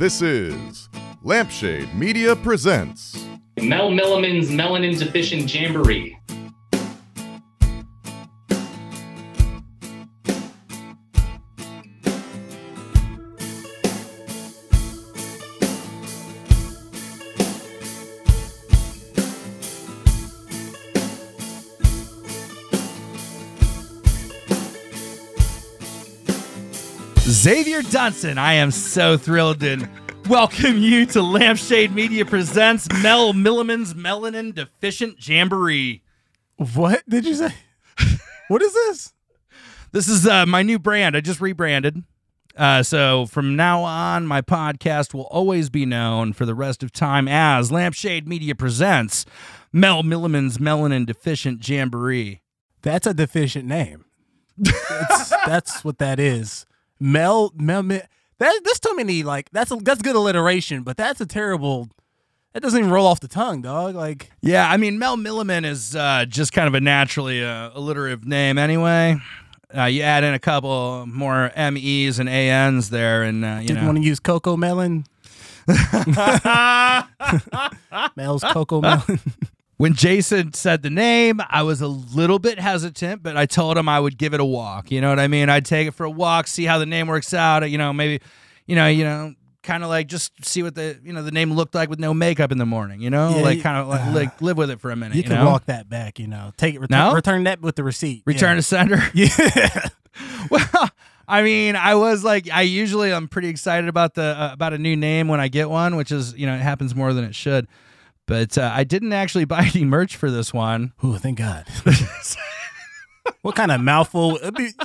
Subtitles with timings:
[0.00, 0.88] This is
[1.22, 3.22] Lampshade Media Presents.
[3.58, 6.18] Mel Milliman's Melanin Deficient Jamboree.
[27.40, 29.88] Xavier Dunson, I am so thrilled to
[30.28, 36.02] welcome you to Lampshade Media Presents Mel Milliman's Melanin Deficient Jamboree.
[36.58, 37.54] What did you say?
[38.48, 39.14] what is this?
[39.92, 41.16] This is uh, my new brand.
[41.16, 42.04] I just rebranded.
[42.58, 46.92] Uh, so from now on, my podcast will always be known for the rest of
[46.92, 49.24] time as Lampshade Media Presents
[49.72, 52.42] Mel Milliman's Melanin Deficient Jamboree.
[52.82, 54.04] That's a deficient name.
[54.58, 56.66] It's, that's what that is.
[57.00, 57.82] Mel Mel.
[57.82, 58.02] Mel
[58.38, 59.22] that, that's too many.
[59.22, 61.88] Like that's a, that's good alliteration, but that's a terrible.
[62.52, 63.94] That doesn't even roll off the tongue, dog.
[63.94, 68.26] Like Yeah, I mean, Mel Milliman is uh, just kind of a naturally uh, alliterative
[68.26, 69.16] name anyway.
[69.76, 73.82] Uh, you add in a couple more MEs and ANs there, and uh, you didn't
[73.82, 73.86] know.
[73.86, 75.04] want to use Coco Melon.
[78.16, 79.20] Mel's Coco Melon.
[79.80, 83.88] when Jason said the name, I was a little bit hesitant, but I told him
[83.88, 84.90] I would give it a walk.
[84.90, 85.48] You know what I mean?
[85.48, 87.68] I'd take it for a walk, see how the name works out.
[87.70, 88.22] You know, maybe,
[88.66, 91.52] you know, you know, kind of like just see what the you know the name
[91.54, 93.00] looked like with no makeup in the morning.
[93.00, 95.14] You know, Yeah, like you- kind of like, like live with it for a minute.
[95.16, 95.46] You You, can know?
[95.46, 96.18] walk that back.
[96.18, 96.80] You know, take it.
[96.80, 97.14] Return, No?
[97.14, 98.22] return that with the receipt.
[98.26, 99.02] Return to sender.
[99.14, 99.28] Yeah.
[99.56, 99.88] yeah.
[100.50, 100.90] Well,
[101.28, 104.78] I mean, I was like, I usually I'm pretty excited about the uh, about a
[104.78, 107.34] new name when I get one, which is you know it happens more than it
[107.34, 107.66] should.
[108.30, 110.92] But uh, I didn't actually buy any merch for this one.
[111.04, 111.66] Ooh, thank God.
[113.42, 114.38] what kind of mouthful?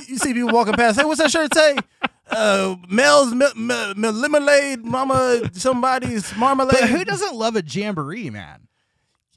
[0.08, 0.98] You see people walking past.
[0.98, 1.76] Hey, what's that shirt say?
[2.28, 6.76] Uh, Mel's mi- mi- lemonade, mama, somebody's marmalade.
[6.80, 8.66] But who doesn't love a jamboree, man?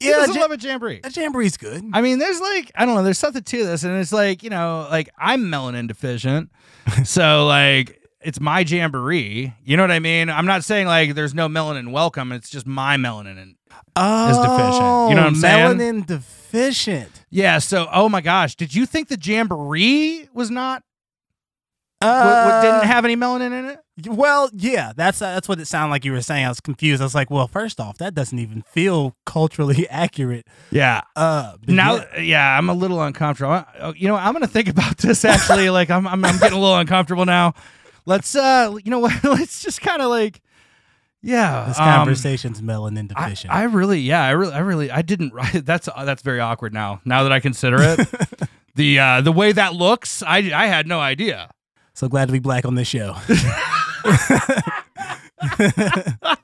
[0.00, 1.00] Who Yeah, doesn't ja- love a jamboree?
[1.04, 1.84] a jamboree's good.
[1.92, 4.50] I mean, there's like I don't know, there's something to this, and it's like you
[4.50, 6.50] know, like I'm melanin deficient,
[7.04, 9.54] so like it's my jamboree.
[9.64, 10.28] You know what I mean?
[10.28, 12.32] I'm not saying like there's no melanin welcome.
[12.32, 13.54] It's just my melanin.
[13.96, 15.10] Oh, is deficient.
[15.10, 15.78] You know what I'm saying?
[15.78, 17.24] Melanin deficient.
[17.30, 17.58] Yeah.
[17.58, 20.82] So, oh my gosh, did you think the jamboree was not?
[22.02, 23.78] Uh, what, what didn't have any melanin in it?
[24.08, 26.46] Well, yeah, that's uh, that's what it sounded like you were saying.
[26.46, 27.02] I was confused.
[27.02, 30.46] I was like, well, first off, that doesn't even feel culturally accurate.
[30.70, 31.02] Yeah.
[31.14, 32.20] Uh, Now, yeah.
[32.20, 32.56] yeah.
[32.58, 33.52] I'm a little uncomfortable.
[33.52, 35.26] I- oh, You know, I'm gonna think about this.
[35.26, 37.52] Actually, like I'm, I'm, I'm getting a little uncomfortable now.
[38.06, 39.22] Let's, uh, you know what?
[39.24, 40.40] Let's just kind of like,
[41.22, 41.64] yeah.
[41.68, 43.52] this um, conversation's melanin I, deficient.
[43.52, 45.32] I really, yeah, I really, I really, I didn't.
[45.64, 47.00] That's uh, that's very awkward now.
[47.04, 48.08] Now that I consider it,
[48.74, 51.50] the uh, the way that looks, I I had no idea.
[51.94, 53.16] so glad to be black on this show.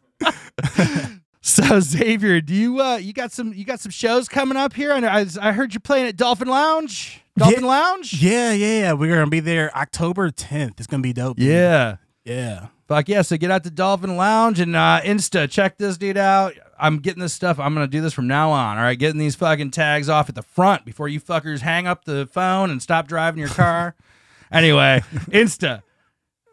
[1.42, 4.92] So Xavier, do you uh you got some you got some shows coming up here?
[4.92, 7.22] And I, I heard you're playing at Dolphin Lounge.
[7.38, 7.68] Dolphin Yeah.
[7.68, 8.20] Lounge.
[8.20, 8.92] yeah, yeah, yeah.
[8.94, 10.72] We're gonna be there October 10th.
[10.78, 11.36] It's gonna be dope.
[11.36, 11.46] dude.
[12.24, 12.66] Yeah.
[12.88, 13.22] Fuck yeah.
[13.22, 15.50] So get out to Dolphin Lounge and uh Insta.
[15.50, 16.54] Check this dude out.
[16.78, 17.58] I'm getting this stuff.
[17.58, 18.76] I'm gonna do this from now on.
[18.76, 22.04] All right, getting these fucking tags off at the front before you fuckers hang up
[22.04, 23.96] the phone and stop driving your car.
[24.52, 25.82] anyway, Insta.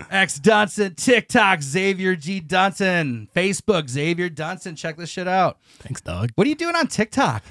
[0.09, 2.41] X Dunson, TikTok, Xavier G.
[2.41, 4.75] Dunson, Facebook, Xavier Dunson.
[4.75, 5.59] Check this shit out.
[5.79, 6.31] Thanks, dog.
[6.35, 7.43] What are you doing on TikTok?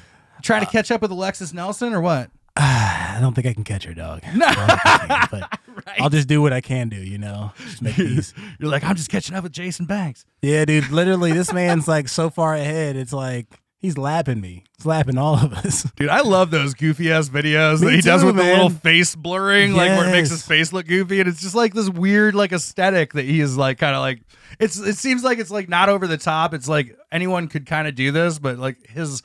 [0.43, 2.31] Trying to catch up with Alexis Nelson or what?
[2.57, 4.21] I don't think I can catch her, dog.
[4.27, 5.59] I don't think I can, but
[6.01, 6.97] I'll just do what I can do.
[6.97, 8.35] You know, just make these.
[8.59, 10.27] You're like, I'm just catching up with Jason Banks.
[10.43, 10.91] Yeah, dude.
[10.91, 12.97] Literally, this man's like so far ahead.
[12.97, 13.47] It's like
[13.79, 14.65] he's lapping me.
[14.77, 15.91] He's lapping all of us.
[15.97, 18.69] Dude, I love those goofy ass videos Me that he does too, with the little
[18.69, 21.89] face blurring, like where it makes his face look goofy, and it's just like this
[21.89, 24.21] weird like aesthetic that he is like kind of like
[24.61, 26.53] it's it seems like it's like not over the top.
[26.53, 29.23] It's like anyone could kind of do this, but like his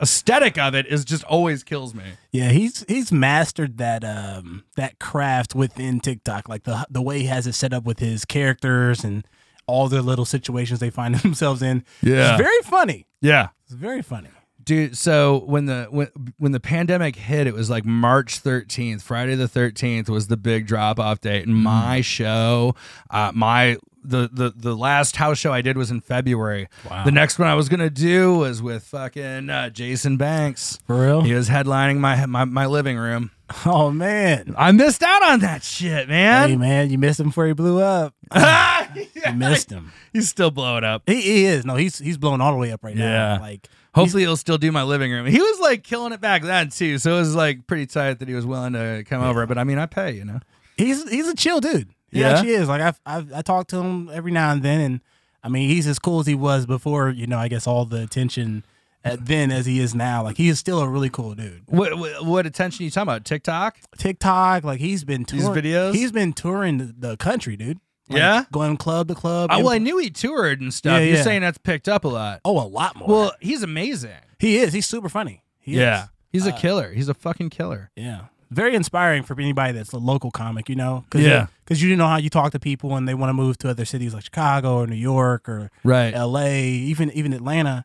[0.00, 2.02] aesthetic of it is just always kills me.
[2.32, 7.26] Yeah, he's he's mastered that um that craft within TikTok, like the the way he
[7.26, 9.26] has it set up with his characters and
[9.66, 11.84] all the little situations they find themselves in.
[12.02, 12.32] Yeah.
[12.34, 13.06] it's very funny.
[13.20, 13.48] Yeah.
[13.64, 14.28] It's very funny.
[14.64, 16.08] Dude, so when the when
[16.38, 20.66] when the pandemic hit, it was like March 13th, Friday the 13th was the big
[20.66, 21.46] drop off date.
[21.46, 22.74] And my show,
[23.10, 23.76] uh, my
[24.06, 26.68] the, the the last house show I did was in February.
[26.90, 27.04] Wow.
[27.04, 30.78] The next one I was gonna do was with fucking uh, Jason Banks.
[30.86, 31.20] For real?
[31.22, 33.30] He was headlining my my, my living room.
[33.66, 34.54] Oh man.
[34.56, 36.48] I missed out on that shit, man.
[36.48, 38.14] Hey man, you missed him before he blew up.
[38.34, 38.88] Yeah,
[39.26, 39.92] You missed him.
[40.12, 41.02] He's still blowing up.
[41.06, 41.64] He, he is.
[41.66, 43.36] No, he's he's blowing all the way up right Yeah.
[43.36, 43.40] now.
[43.40, 45.26] Like Hopefully he'll still do my living room.
[45.26, 48.28] He was like killing it back then too, so it was like pretty tight that
[48.28, 49.46] he was willing to come over.
[49.46, 50.40] But I mean, I pay, you know.
[50.76, 51.90] he's he's a chill dude.
[52.10, 52.30] He Yeah?
[52.30, 52.68] actually is.
[52.68, 55.00] Like I've, I've I talk to him every now and then, and
[55.42, 57.10] I mean, he's as cool as he was before.
[57.10, 58.64] You know, I guess all the attention
[59.04, 60.22] at then as he is now.
[60.24, 61.62] Like he is still a really cool dude.
[61.66, 63.24] What, what what attention are you talking about?
[63.24, 63.76] TikTok?
[63.98, 65.62] TikTok, like he's been These touring.
[65.62, 65.94] videos?
[65.94, 67.78] He's been touring the, the country, dude.
[68.08, 68.44] Like, Yeah?
[68.52, 69.50] going club to club.
[69.52, 71.00] Oh, well, I knew he toured and stuff.
[71.00, 71.22] Yeah, You're yeah.
[71.22, 72.40] saying that's picked up a lot.
[72.44, 73.08] oh, a lot more.
[73.08, 74.10] Well, he's amazing.
[74.38, 74.72] he is.
[74.72, 75.42] He's super funny.
[75.58, 76.08] He yeah, is.
[76.32, 76.92] he's a Uh, killer.
[76.92, 77.90] He's a fucking killer.
[77.96, 78.26] Yeah.
[78.50, 81.04] Very inspiring for anybody that's a local comic, you know?
[81.10, 81.46] Cause Yeah.
[81.64, 83.86] Because you know how you talk to people and they want to move to other
[83.86, 86.12] cities like Chicago or New York or Right.
[86.14, 86.48] LA,
[86.90, 87.84] even even Atlanta,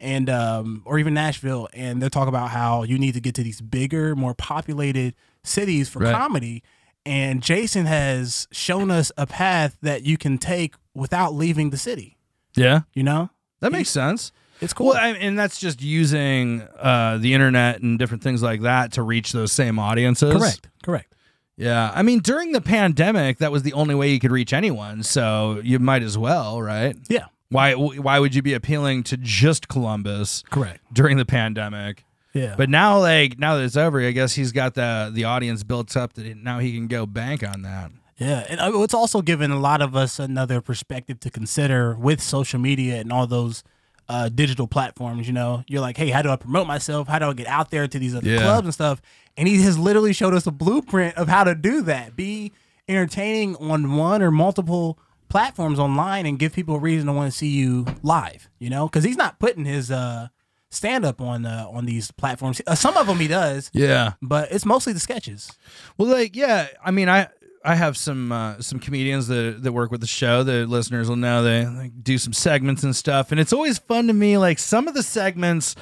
[0.00, 3.42] and um, or even Nashville, and they talk about how you need to get to
[3.42, 6.14] these bigger, more populated cities for Right.
[6.14, 6.62] comedy.
[7.06, 12.16] And Jason has shown us a path that you can take without leaving the city.
[12.56, 13.30] Yeah, You know,
[13.60, 14.32] that makes sense.
[14.62, 14.86] it's cool.
[14.88, 19.02] Well, I, and that's just using uh, the internet and different things like that to
[19.02, 20.32] reach those same audiences.
[20.34, 21.14] correct, correct.
[21.58, 25.02] Yeah, I mean, during the pandemic, that was the only way you could reach anyone.
[25.02, 26.96] So you might as well, right?
[27.08, 27.74] Yeah, Why?
[27.74, 30.80] Why would you be appealing to just Columbus correct.
[30.92, 32.04] during the pandemic?
[32.36, 35.62] Yeah, But now, like now that it's over, I guess he's got the the audience
[35.62, 37.90] built up that now he can go bank on that.
[38.18, 42.22] Yeah, and uh, it's also given a lot of us another perspective to consider with
[42.22, 43.62] social media and all those
[44.08, 45.26] uh, digital platforms.
[45.26, 47.08] You know, you're like, hey, how do I promote myself?
[47.08, 48.38] How do I get out there to these other Yeah.
[48.42, 49.02] clubs and stuff?
[49.36, 52.16] And he has literally showed us a blueprint of how to do that.
[52.16, 52.52] Be
[52.88, 54.98] entertaining on one or multiple
[55.28, 58.48] platforms online and give people a reason to want to see you live.
[58.58, 60.28] You know, because he's not putting his uh,
[60.76, 62.60] stand up on uh, on these platforms.
[62.66, 64.12] Uh, some of them he does, Yeah.
[64.22, 65.50] but it's mostly the sketches.
[65.98, 67.28] Well, like, yeah, I mean, I
[67.64, 70.42] I have some uh, some comedians that that work with the show.
[70.44, 74.06] The listeners will know they like, do some segments and stuff, and it's always fun
[74.06, 74.38] to me.
[74.38, 75.74] Like some of the segments.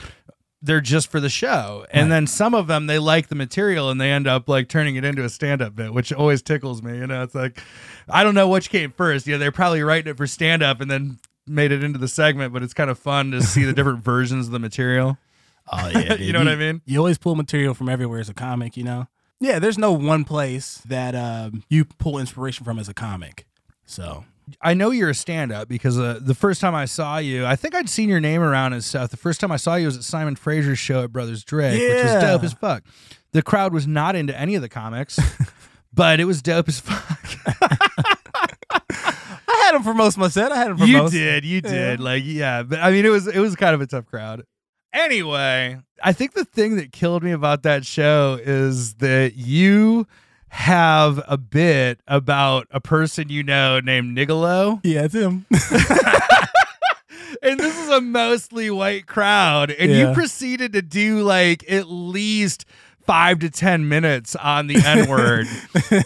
[0.67, 4.01] They're just for the show, and then some of them they like the material and
[4.01, 6.97] they end up like turning it into a stand-up bit, which always tickles me.
[6.97, 7.61] You know, it's like
[8.09, 9.27] I don't know which came first.
[9.27, 12.53] You know, they're probably writing it for stand-up and then made it into the segment,
[12.53, 15.19] but it's kind of fun to see the different versions of the material.
[15.71, 16.83] Oh yeah, You know what I mean?
[16.85, 19.09] You always pull material from everywhere as a comic, you know.
[19.41, 23.47] Yeah, there's no one place that um, you pull inspiration from as a comic.
[23.85, 24.25] So
[24.61, 27.57] I know you're a stand up because uh, the first time I saw you, I
[27.57, 29.11] think I'd seen your name around and stuff.
[29.11, 32.05] The first time I saw you was at Simon Fraser's show at Brothers Drake, which
[32.05, 32.85] was dope as fuck.
[33.33, 35.19] The crowd was not into any of the comics,
[35.93, 38.14] but it was dope as fuck.
[39.75, 40.53] Had him for most of my set.
[40.53, 41.11] I had him for you most.
[41.11, 41.99] did, you did.
[41.99, 44.45] Like, yeah, but I mean, it was it was kind of a tough crowd.
[44.93, 50.07] Anyway, I think the thing that killed me about that show is that you
[50.51, 54.79] have a bit about a person you know named Nigolo.
[54.85, 55.45] Yeah, it's him.
[57.43, 62.65] and this is a mostly white crowd and you proceeded to do like at least
[63.07, 65.47] five to ten minutes on the n-word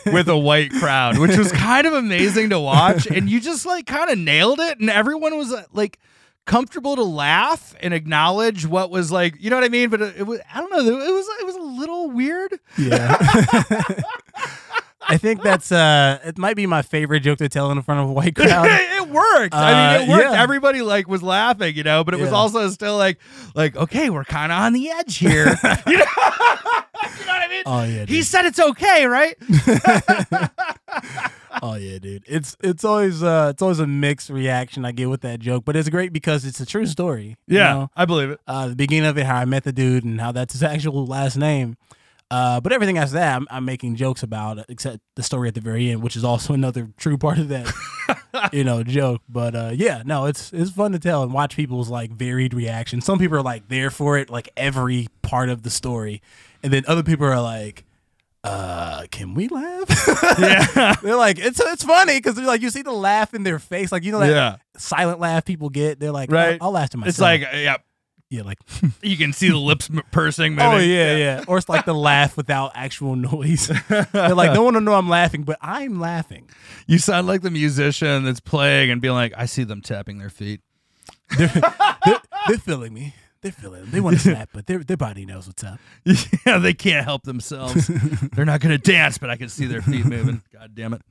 [0.12, 3.06] with a white crowd which was kind of amazing to watch.
[3.06, 4.78] And you just like kind of nailed it.
[4.80, 5.98] And everyone was uh, like
[6.44, 9.90] comfortable to laugh and acknowledge what was like you know what i mean?
[9.90, 12.58] But it, it was i don't know it was it was a little weird.
[12.76, 13.16] Yeah.
[15.10, 18.10] I think that's uh it might be my favorite joke to tell in front of
[18.10, 18.66] a white crowd.
[18.68, 19.54] it worked.
[19.54, 20.30] I mean, it Uh, worked.
[20.32, 20.42] yeah.
[20.42, 22.36] Everybody like was laughing, you know, but it was Yeah.
[22.36, 23.18] also still like,
[23.54, 25.46] like okay, we're kind of on the edge here.
[25.46, 25.56] you, know?
[25.86, 27.62] you know what I mean?
[27.66, 28.04] Oh yeah.
[28.06, 29.36] he said it's okay, right?
[31.60, 32.22] Oh yeah, dude.
[32.26, 35.74] It's it's always uh it's always a mixed reaction I get with that joke, but
[35.74, 37.36] it's great because it's a true story.
[37.48, 37.90] you know?
[37.96, 38.40] I believe it.
[38.46, 41.04] uh, the beginning of it, how I met the dude, and how that's his actual
[41.06, 41.76] last name.
[42.30, 45.62] Uh, but everything after that, I'm, I'm making jokes about, except the story at the
[45.62, 47.72] very end, which is also another true part of that,
[48.52, 49.22] you know, joke.
[49.28, 53.04] But uh, yeah, no, it's it's fun to tell and watch people's like varied reactions.
[53.04, 56.20] Some people are like there for it, like every part of the story,
[56.62, 57.84] and then other people are like,
[58.44, 59.88] uh, can we laugh?
[60.38, 63.58] Yeah, they're like, it's it's funny because they're like, you see the laugh in their
[63.58, 64.56] face, like you know that yeah.
[64.76, 65.98] silent laugh people get.
[65.98, 66.58] They're like, Right.
[66.60, 67.08] I'll, I'll laugh to myself.
[67.08, 67.78] It's like, yeah,
[68.30, 68.58] yeah, like.
[69.02, 70.52] you can see the lips pursing.
[70.52, 70.66] Moving.
[70.66, 71.44] Oh yeah, yeah.
[71.48, 73.68] Or it's like the laugh without actual noise.
[73.88, 76.48] They're like, no one will know I'm laughing, but I'm laughing.
[76.86, 80.30] You sound like the musician that's playing and being like, I see them tapping their
[80.30, 80.60] feet.
[81.36, 81.48] They're,
[82.04, 83.14] they're, they're feeling me.
[83.40, 83.84] They're feeling.
[83.86, 85.78] They want to snap, but their their body knows what's up.
[86.46, 87.86] Yeah, they can't help themselves.
[88.34, 90.42] They're not going to dance, but I can see their feet moving.
[90.52, 91.02] God damn it.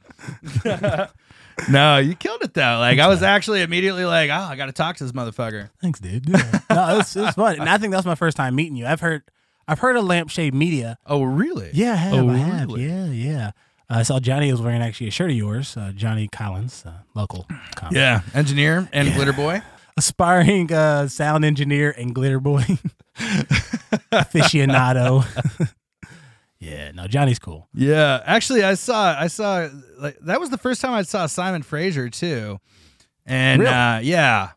[1.69, 2.77] no, you killed it though.
[2.79, 5.69] Like I was actually immediately like, oh, I got to talk to this motherfucker.
[5.81, 6.27] Thanks, dude.
[6.29, 6.60] Yeah.
[6.69, 8.86] No, it's it's fun, and I think that's my first time meeting you.
[8.86, 9.24] I've heard
[9.67, 10.98] I've heard of Lampshade Media.
[11.05, 11.72] Oh, really?
[11.74, 12.13] Yeah, I have.
[12.13, 12.67] Oh, I have.
[12.69, 12.86] really?
[12.88, 13.51] Yeah, yeah.
[13.89, 17.46] I saw Johnny was wearing actually a shirt of yours, uh, Johnny Collins, uh, local
[17.75, 17.96] comic.
[17.96, 19.62] Yeah, engineer and glitter boy.
[19.98, 22.63] Aspiring uh, sound engineer and glitter boy
[24.12, 25.25] aficionado.
[26.60, 27.68] yeah, no, Johnny's cool.
[27.74, 29.68] Yeah, actually, I saw, I saw,
[30.00, 32.60] like that was the first time I saw Simon Fraser too,
[33.25, 33.74] And Really?
[33.74, 34.51] uh, yeah,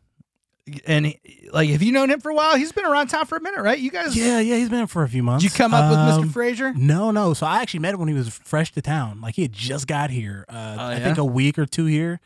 [0.85, 1.19] and he,
[1.51, 2.55] like, have you known him for a while?
[2.55, 3.77] He's been around town for a minute, right?
[3.79, 5.43] You guys, Yeah, yeah, he's been for a few months.
[5.43, 6.31] did you come up with Um, Mr.
[6.31, 6.73] Fraser?
[6.73, 7.33] No, no.
[7.33, 9.19] So I actually met him when he was fresh to town.
[9.21, 10.45] Like he had just got here.
[10.47, 11.03] Uh, Oh, I yeah?
[11.03, 12.21] think a week or two here,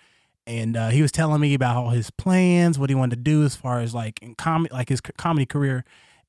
[0.47, 3.43] and uh, he was telling me about all his plans, what he wanted to do
[3.43, 5.83] as far as like in com- like his comedy career.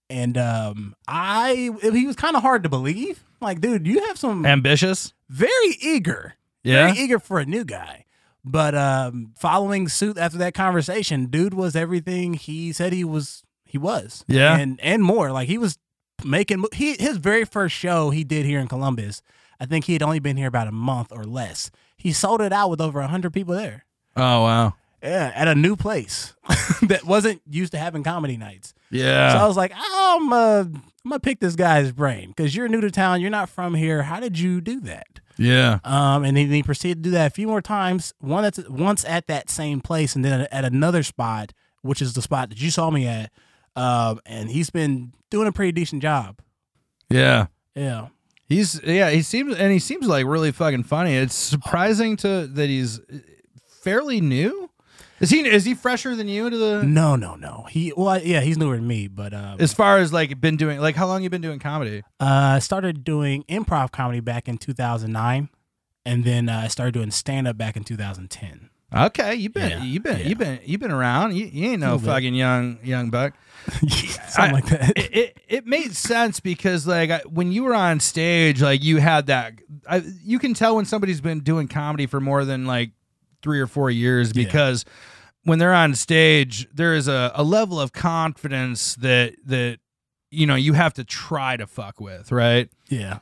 [0.08, 3.24] And um, I, he was kind of hard to believe.
[3.40, 6.86] Like, dude, you have some Ambitious, very eager, yeah.
[6.86, 8.04] very eager for a new guy.
[8.44, 13.42] But um, following suit after that conversation, dude was everything he said he was.
[13.68, 14.56] He was, Yeah.
[14.56, 15.32] and and more.
[15.32, 15.76] Like he was
[16.24, 19.20] making he his very first show he did here in Columbus.
[19.58, 21.72] I think he had only been here about a month or less.
[21.96, 23.84] He sold it out with over hundred people there.
[24.16, 26.34] Oh wow, Yeah, at a new place
[26.82, 28.74] that wasn't used to having comedy nights.
[28.90, 29.32] yeah.
[29.32, 32.80] So I was like, I'm uh, I'm gonna pick this guy's brain because you're new
[32.80, 33.20] to town.
[33.20, 34.02] You're not from here.
[34.02, 35.20] How did you do that?
[35.38, 35.80] yeah.
[35.84, 38.14] Um, and then he proceeded to do that a few more times.
[38.20, 42.22] One that's once at that same place, and then at another spot, which is the
[42.22, 43.30] spot that you saw me at.
[43.76, 46.38] Um, and he's been doing a pretty decent job.
[47.10, 47.48] Yeah.
[47.74, 48.08] Yeah.
[48.48, 51.14] He's yeah, he seems and he seems like really fucking funny.
[51.16, 53.00] It's surprising to that he's
[53.86, 54.68] fairly new.
[55.18, 57.66] Is he is he fresher than you to the No, no, no.
[57.70, 60.78] He well, yeah, he's newer than me, but um, as far as like been doing
[60.78, 62.02] like how long you been doing comedy?
[62.20, 62.24] uh,
[62.56, 65.48] I started doing improv comedy back in 2009,
[66.04, 68.68] and then uh, I started doing stand up back in 2010.
[68.94, 70.26] Okay, you've been Yeah, you been yeah.
[70.26, 71.34] you been you've been around.
[71.34, 73.32] You, you ain't no fucking young young buck.
[73.80, 74.92] Something I- like that.
[74.98, 78.98] it, it it made sense because like I- when you were on stage, like you
[78.98, 79.54] had that.
[79.88, 82.90] I, you can tell when somebody's been doing comedy for more than like
[83.46, 84.44] three or four years Yeah.
[84.44, 84.84] because
[85.44, 89.78] when they're on stage, there is a, a level of confidence that that
[90.32, 92.68] you know you have to try to fuck with, right?
[92.88, 93.18] yeah,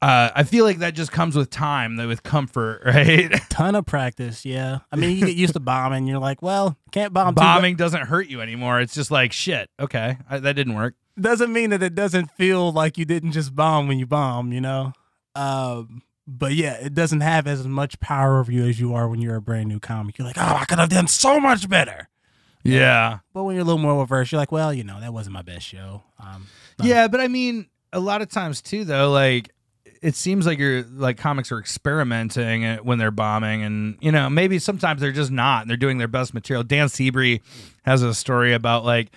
[0.00, 3.30] Uh, I feel like that just comes with time, though, with comfort, right?
[3.50, 4.44] ton of practice.
[4.46, 6.06] Yeah, I mean, you get used to bombing.
[6.06, 7.34] You're like, well, can't bomb.
[7.34, 8.80] too Bombing doesn't hurt you anymore.
[8.80, 9.68] It's just like shit.
[9.78, 10.94] Okay, I, that didn't work.
[11.20, 14.60] doesn't mean that it doesn't feel like you didn't just bomb when you bomb, you
[14.62, 14.94] know?
[15.36, 19.20] Um, but yeah, it doesn't have as much power over you as you are when
[19.20, 20.18] you're a brand new comic.
[20.18, 22.08] You're like, oh, I could have done so much better.
[22.64, 23.18] Yeah.
[23.34, 25.42] But when you're a little more reverse, you're like, well, you know, that wasn't my
[25.42, 26.04] best show.
[26.20, 29.50] Um, but- Yeah, but I mean, a lot of times too, though, like
[30.00, 34.58] it seems like you're like comics are experimenting when they're bombing, and you know maybe
[34.58, 36.64] sometimes they're just not, and they're doing their best material.
[36.64, 37.42] Dan Seabury
[37.84, 39.10] has a story about like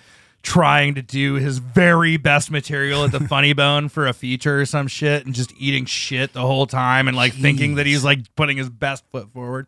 [0.46, 4.64] trying to do his very best material at the Funny Bone for a feature or
[4.64, 8.20] some shit, and just eating shit the whole time, and like thinking that he's like
[8.36, 9.66] putting his best foot forward.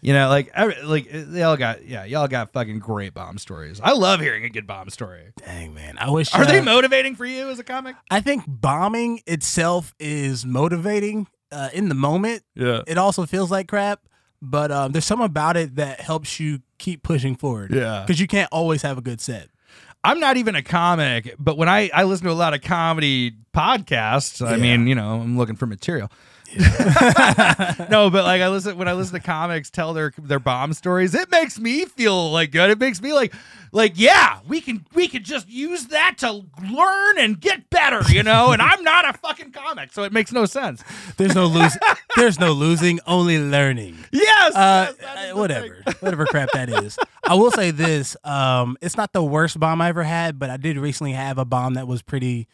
[0.00, 3.80] You know, like every, like they all got yeah, y'all got fucking great bomb stories.
[3.80, 5.32] I love hearing a good bomb story.
[5.36, 5.98] Dang, man.
[5.98, 6.34] I wish.
[6.34, 7.94] Are they uh, motivating for you as a comic?
[8.10, 12.42] I think bombing itself is motivating uh, in the moment.
[12.56, 12.80] Yeah.
[12.86, 14.00] It also feels like crap,
[14.40, 17.72] but um, there's something about it that helps you keep pushing forward.
[17.72, 18.04] Yeah.
[18.04, 19.48] Because you can't always have a good set.
[20.04, 23.32] I'm not even a comic, but when I, I listen to a lot of comedy
[23.54, 24.62] podcasts, I Yeah.
[24.62, 26.10] mean, you know, I'm looking for material.
[27.90, 31.14] no, but like I listen when I listen to comics tell their their bomb stories,
[31.14, 32.70] it makes me feel like good.
[32.70, 33.32] It makes me like
[33.72, 38.22] like yeah, we can we can just use that to learn and get better, you
[38.22, 38.52] know.
[38.52, 40.82] And I'm not a fucking comic, so it makes no sense.
[41.16, 41.80] There's no losing.
[42.16, 43.96] there's no losing, only learning.
[44.12, 46.98] Yes, Uh, yes, uh, whatever, whatever crap that is.
[47.24, 50.56] I will say this: um, it's not the worst bomb I ever had, but I
[50.56, 52.48] did recently have a bomb that was pretty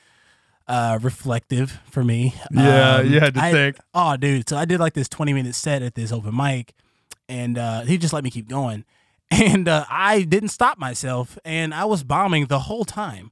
[0.69, 2.35] uh, reflective for me.
[2.53, 3.77] Yeah, Um, you had to I- think.
[3.95, 4.49] Oh, dude!
[4.49, 6.75] So I did like this 20 minute set at this open mic,
[7.29, 8.85] and uh, he just let me keep going,
[9.31, 13.31] and uh, I didn't stop myself, and I was bombing the whole time.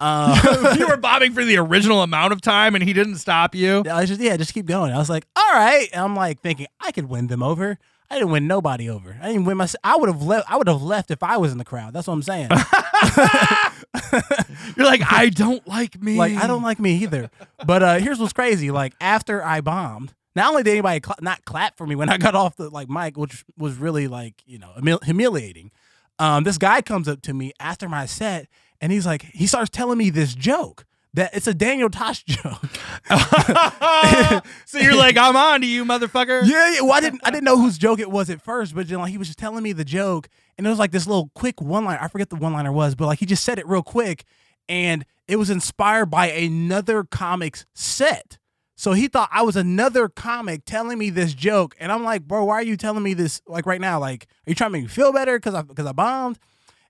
[0.00, 3.84] Uh, you were bombing for the original amount of time, and he didn't stop you.
[3.88, 4.92] I was just yeah, just keep going.
[4.92, 5.88] I was like, all right.
[5.92, 7.78] And I'm like thinking I could win them over.
[8.12, 9.16] I didn't win nobody over.
[9.22, 9.80] I didn't win myself.
[9.82, 10.52] I would have left.
[10.52, 11.94] I would have left if I was in the crowd.
[11.94, 12.50] That's what I'm saying.
[14.76, 16.16] You're like, I don't like me.
[16.16, 17.30] like I don't like me either.
[17.66, 18.70] But uh here's what's crazy.
[18.70, 22.18] Like after I bombed, not only did anybody cla not clap for me when I
[22.18, 25.70] got off the like mic, which was really like you know humil- humiliating.
[26.18, 28.46] Um, this guy comes up to me after my set,
[28.82, 32.62] and he's like, he starts telling me this joke that it's a Daniel Tosh joke.
[34.64, 36.46] so you're like, I'm on to you, motherfucker.
[36.46, 36.80] Yeah, yeah.
[36.80, 39.04] Well, I didn't I didn't know whose joke it was at first, but you know,
[39.04, 41.84] he was just telling me the joke, and it was like this little quick one
[41.84, 42.00] liner.
[42.00, 44.24] I forget the one liner was, but like he just said it real quick,
[44.68, 48.38] and it was inspired by another comic's set.
[48.74, 52.44] So he thought I was another comic telling me this joke, and I'm like, bro,
[52.44, 54.00] why are you telling me this like right now?
[54.00, 56.38] Like, are you trying to make me feel better because I because I bombed?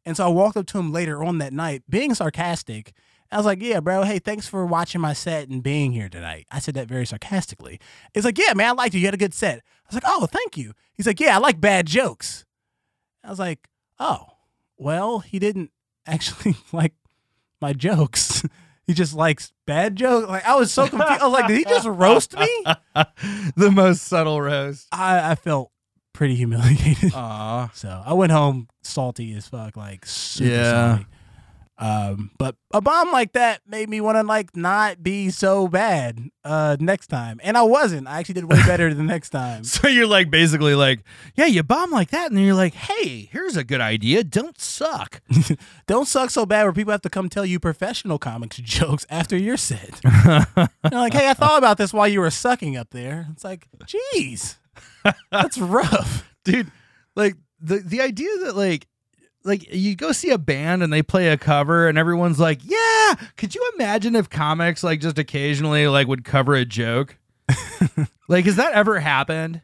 [0.05, 2.93] And so I walked up to him later on that night, being sarcastic.
[3.33, 4.03] I was like, "Yeah, bro.
[4.03, 7.81] Hey, thanks for watching my set and being here tonight." I said that very sarcastically.
[8.15, 9.01] He's like, "Yeah, man, I liked you.
[9.01, 11.39] You had a good set." I was like, "Oh, thank you." He's like, "Yeah, I
[11.39, 12.45] like bad jokes."
[13.25, 13.69] I was like,
[14.01, 14.27] oh,
[14.77, 15.71] well, he didn't
[16.07, 16.95] actually like
[17.61, 18.43] my jokes.
[18.87, 20.29] he just likes bad jokes.
[20.29, 21.23] Like I was so confused.
[21.23, 22.65] I was like, did he just roast me?
[23.57, 24.89] the most subtle roast.
[24.91, 25.71] I, I felt
[26.13, 27.15] pretty humiliated.
[27.15, 27.71] Aw.
[27.75, 30.97] So I went home salty as fuck, like super Yeah.
[30.97, 31.07] salty.
[31.83, 36.31] Um, but a bomb like that made me want to like not be so bad
[36.45, 38.07] uh next time, and I wasn't.
[38.07, 39.65] I actually did way better the next time.
[39.73, 41.01] So you're like basically like,
[41.35, 44.23] yeah, you bomb like that, and then you're like, hey, here's a good idea.
[44.23, 45.21] Don't suck.
[45.89, 49.37] Don't suck so bad where people have to come tell you professional comics jokes after
[49.37, 50.01] your set.
[50.05, 53.27] Like, hey, I thought about this while you were sucking up there.
[53.33, 54.57] It's like, jeez,
[55.33, 56.29] that's rough.
[56.45, 56.71] dude
[57.17, 58.87] like the the idea that like
[59.45, 63.15] like you go see a band and they play a cover and everyone's like yeah
[63.37, 67.17] could you imagine if comics like just occasionally like would cover a joke
[68.29, 69.61] like has that ever happened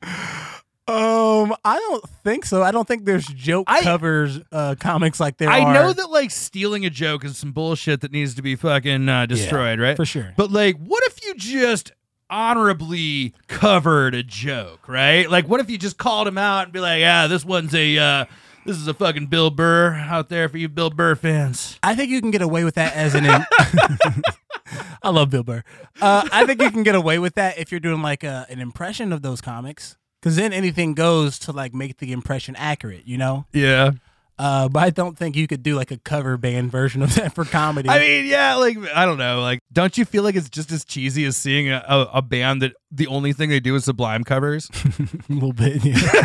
[0.88, 2.62] Um, I don't think so.
[2.62, 5.74] I don't think there's joke I- covers uh comics like there i are.
[5.74, 9.26] know that like stealing a joke is some bullshit that needs to be fucking uh,
[9.26, 10.32] destroyed right for sure.
[10.38, 11.92] but like what if you just
[12.30, 16.80] honorably covered a joke right like what if you just called him out and be
[16.80, 18.24] like yeah this one's a uh
[18.68, 21.78] this is a fucking Bill Burr out there for you Bill Burr fans.
[21.82, 23.24] I think you can get away with that as an.
[25.02, 25.64] I love Bill Burr.
[26.02, 28.60] Uh, I think you can get away with that if you're doing like a, an
[28.60, 33.16] impression of those comics, because then anything goes to like make the impression accurate, you
[33.16, 33.46] know.
[33.54, 33.92] Yeah.
[34.38, 37.34] Uh, but I don't think you could do like a cover band version of that
[37.34, 37.88] for comedy.
[37.88, 40.84] I mean, yeah, like I don't know, like don't you feel like it's just as
[40.84, 44.24] cheesy as seeing a, a, a band that the only thing they do is Sublime
[44.24, 44.68] covers?
[44.84, 45.82] a little bit.
[45.82, 46.22] Yeah.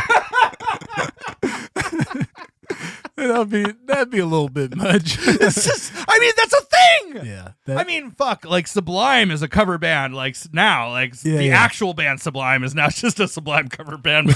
[3.28, 5.18] that'd be that'd be a little bit much.
[5.22, 7.26] it's just, I mean, that's a thing.
[7.28, 7.52] yeah.
[7.66, 10.16] that- I mean, fuck, like Sublime is a cover band.
[10.16, 11.58] Like now, like Yeah, the yeah.
[11.60, 14.28] actual band Sublime is now just a Sublime cover band.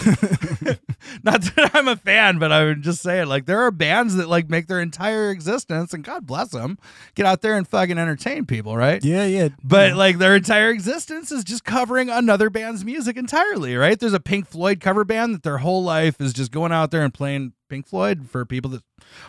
[1.24, 3.27] Not that I'm a fan, but I would just say it.
[3.27, 6.77] Like there are bands that like make their entire existence, and God bless them,
[7.16, 9.03] get out there and fucking entertain people, right?
[9.03, 9.50] yeah, yeah.
[9.64, 14.00] But like their entire existence is just covering another band's music entirely, right?
[14.00, 17.01] There's a Pink Floyd cover band that their whole life is just going out there
[17.03, 18.84] and playing Pink Floyd for people that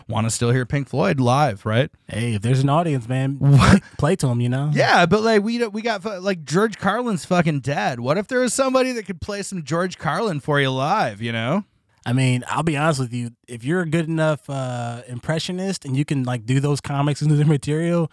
[0.07, 1.89] want to still hear Pink Floyd live, right?
[2.07, 4.41] hey, if there's an audience, man, play, play to them.
[4.41, 4.71] You know.
[4.73, 7.99] Yeah, but like we we got like George Carlin's fucking dead.
[7.99, 11.21] What if there was somebody that could play some George Carlin for you live?
[11.21, 11.65] You know?
[12.05, 13.31] I mean, I'll be honest with you.
[13.47, 17.29] If you're a good enough uh, impressionist and you can like do those comics and
[17.29, 18.09] do the material,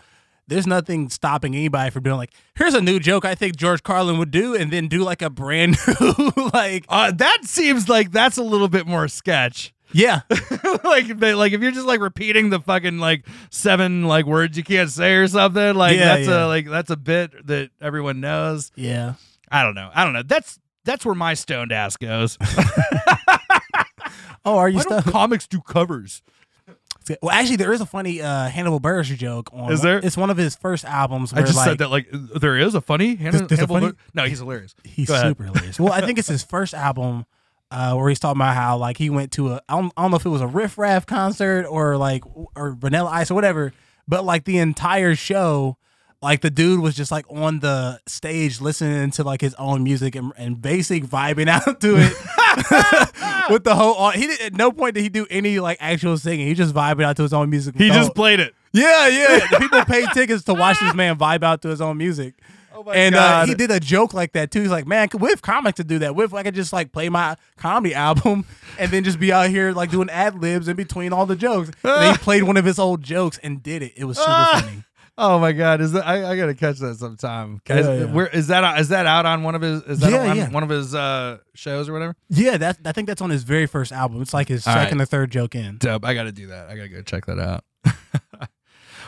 [0.48, 4.18] there's nothing stopping anybody from doing like, here's a new joke I think George Carlin
[4.18, 8.36] would do, and then do like a brand new like, Uh, that seems like that's
[8.36, 9.72] a little bit more sketch.
[9.92, 10.20] Yeah,
[10.84, 14.64] like, but, like if you're just like repeating the fucking like seven like words you
[14.64, 16.44] can't say or something, like Yeah, that's yeah.
[16.44, 18.72] a like that's a bit that everyone knows.
[18.76, 19.14] yeah.
[19.50, 19.90] I don't know.
[19.94, 20.22] I don't know.
[20.24, 22.36] That's that's where my stoned ass goes.
[24.44, 25.12] Oh, are you Why don't stuck?
[25.12, 26.22] comics do covers?
[27.20, 29.72] Well, actually, there is a funny uh, Hannibal Buress joke on.
[29.72, 29.98] Is there?
[29.98, 31.32] It's one of his first albums.
[31.32, 33.16] I just like, said that like there is a funny.
[33.16, 34.76] There's a Hannibal funny- No, he's hilarious.
[34.84, 35.26] He's Go ahead.
[35.30, 35.80] super hilarious.
[35.80, 37.26] Well, I think it's his first album
[37.70, 40.10] uh, where he's talking about how like he went to a I don't, I don't
[40.12, 42.22] know if it was a Riff Raff concert or like
[42.54, 43.72] or Vanilla Ice or whatever,
[44.06, 45.76] but like the entire show,
[46.22, 50.14] like the dude was just like on the stage listening to like his own music
[50.14, 52.12] and, and basic vibing out to it
[53.50, 54.10] with the whole.
[54.10, 56.46] He did, at no point did he do any like actual singing.
[56.46, 57.76] He just vibing out to his own music.
[57.76, 58.54] He just whole- played it.
[58.72, 59.58] yeah, yeah.
[59.58, 62.34] People paid tickets to watch this man vibe out to his own music.
[62.76, 64.60] Oh and uh, he did a joke like that too.
[64.60, 66.14] He's like, "Man, if comics to do that?
[66.14, 68.44] With I could just like play my comedy album
[68.78, 71.70] and then just be out here like doing ad libs in between all the jokes?"
[71.82, 73.92] And he played one of his old jokes and did it.
[73.96, 74.84] It was super funny.
[75.18, 77.62] Oh my god, is that I, I gotta catch that sometime.
[77.66, 78.04] Yeah, yeah.
[78.04, 80.50] where is that is that out on one of his is that Yeah, on yeah.
[80.50, 82.14] one of his uh shows or whatever?
[82.28, 84.20] Yeah, that I think that's on his very first album.
[84.20, 85.04] It's like his All second right.
[85.04, 85.78] or third joke in.
[85.78, 86.04] Dope.
[86.04, 86.68] I gotta do that.
[86.68, 87.64] I gotta go check that out.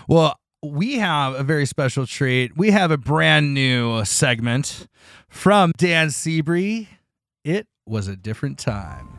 [0.08, 2.56] well, we have a very special treat.
[2.56, 4.88] We have a brand new segment
[5.28, 6.88] from Dan Seabree.
[7.44, 9.18] It was a different time.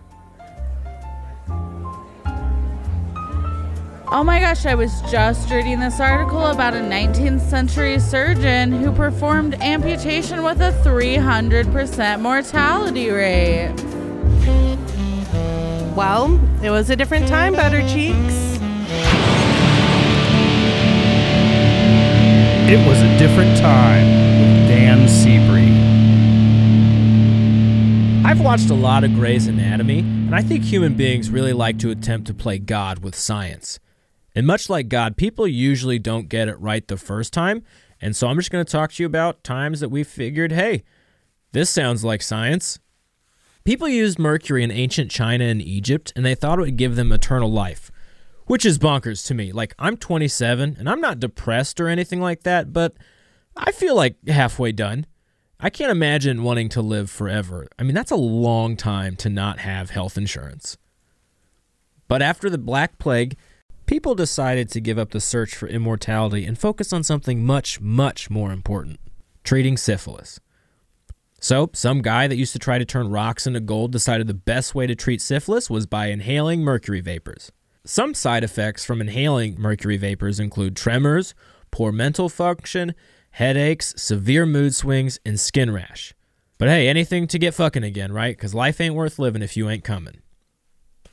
[4.12, 8.92] Oh my gosh, I was just reading this article about a 19th century surgeon who
[8.92, 13.72] performed amputation with a 300% mortality rate.
[15.96, 19.29] Well, it was a different time, Butter Cheeks.
[22.72, 25.74] It was a different time with Dan Seabree.
[28.24, 31.90] I've watched a lot of Grey's Anatomy, and I think human beings really like to
[31.90, 33.80] attempt to play God with science.
[34.36, 37.64] And much like God, people usually don't get it right the first time,
[38.00, 40.84] and so I'm just going to talk to you about times that we figured, hey,
[41.54, 42.78] this sounds like science.
[43.64, 47.12] People used mercury in ancient China and Egypt, and they thought it would give them
[47.12, 47.90] eternal life,
[48.50, 49.52] which is bonkers to me.
[49.52, 52.96] Like, I'm 27, and I'm not depressed or anything like that, but
[53.56, 55.06] I feel like halfway done.
[55.60, 57.68] I can't imagine wanting to live forever.
[57.78, 60.80] I mean, that's a long time to not have health insurance.
[62.08, 63.38] But after the Black Plague,
[63.86, 68.32] people decided to give up the search for immortality and focus on something much, much
[68.32, 69.00] more important
[69.44, 70.40] treating syphilis.
[71.40, 74.74] So, some guy that used to try to turn rocks into gold decided the best
[74.74, 77.52] way to treat syphilis was by inhaling mercury vapors.
[77.90, 81.34] Some side effects from inhaling mercury vapors include tremors,
[81.72, 82.94] poor mental function,
[83.32, 86.14] headaches, severe mood swings, and skin rash.
[86.60, 88.38] But hey, anything to get fucking again, right?
[88.38, 90.22] Because life ain't worth living if you ain't coming.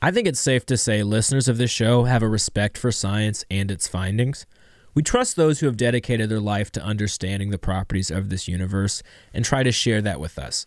[0.02, 3.42] I think it's safe to say listeners of this show have a respect for science
[3.50, 4.44] and its findings.
[4.92, 9.02] We trust those who have dedicated their life to understanding the properties of this universe
[9.32, 10.66] and try to share that with us.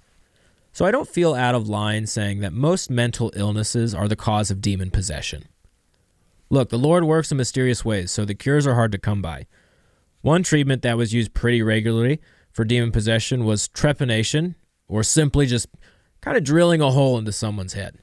[0.74, 4.50] So I don't feel out of line saying that most mental illnesses are the cause
[4.50, 5.44] of demon possession.
[6.50, 9.46] Look, the Lord works in mysterious ways, so the cures are hard to come by.
[10.22, 12.20] One treatment that was used pretty regularly
[12.52, 14.56] for demon possession was trepanation,
[14.88, 15.68] or simply just
[16.22, 18.00] kind of drilling a hole into someone's head.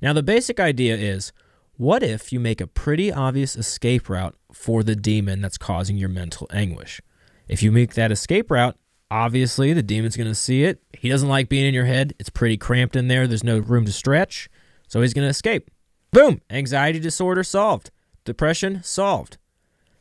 [0.00, 1.32] Now, the basic idea is
[1.76, 6.08] what if you make a pretty obvious escape route for the demon that's causing your
[6.08, 7.00] mental anguish?
[7.48, 8.76] If you make that escape route,
[9.10, 10.82] obviously the demon's going to see it.
[10.92, 12.14] He doesn't like being in your head.
[12.18, 13.26] It's pretty cramped in there.
[13.26, 14.48] There's no room to stretch.
[14.88, 15.70] So he's going to escape.
[16.14, 16.40] Boom!
[16.48, 17.90] Anxiety disorder solved.
[18.24, 19.36] Depression solved.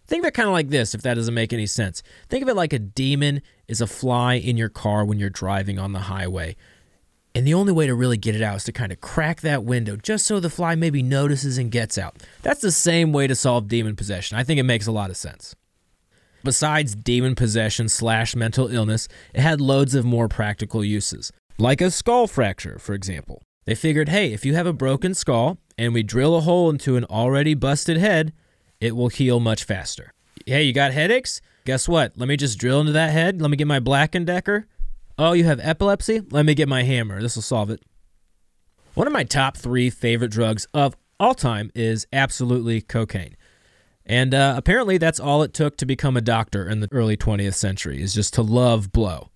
[0.05, 2.03] Think of it kind of like this, if that doesn't make any sense.
[2.29, 5.79] Think of it like a demon is a fly in your car when you're driving
[5.79, 6.55] on the highway.
[7.33, 9.63] And the only way to really get it out is to kind of crack that
[9.63, 12.21] window just so the fly maybe notices and gets out.
[12.43, 14.37] That's the same way to solve demon possession.
[14.37, 15.55] I think it makes a lot of sense.
[16.43, 21.89] Besides demon possession slash mental illness, it had loads of more practical uses, like a
[21.89, 23.41] skull fracture, for example.
[23.65, 26.95] They figured, hey, if you have a broken skull and we drill a hole into
[26.95, 28.33] an already busted head,
[28.79, 30.13] it will heal much faster.
[30.45, 31.41] Hey, you got headaches?
[31.65, 32.13] Guess what?
[32.17, 33.41] Let me just drill into that head.
[33.41, 34.67] Let me get my Black and Decker.
[35.17, 36.21] Oh, you have epilepsy?
[36.31, 37.21] Let me get my hammer.
[37.21, 37.81] This will solve it.
[38.93, 43.35] One of my top three favorite drugs of all time is absolutely cocaine.
[44.05, 47.53] And uh, apparently, that's all it took to become a doctor in the early 20th
[47.53, 49.29] century, is just to love blow.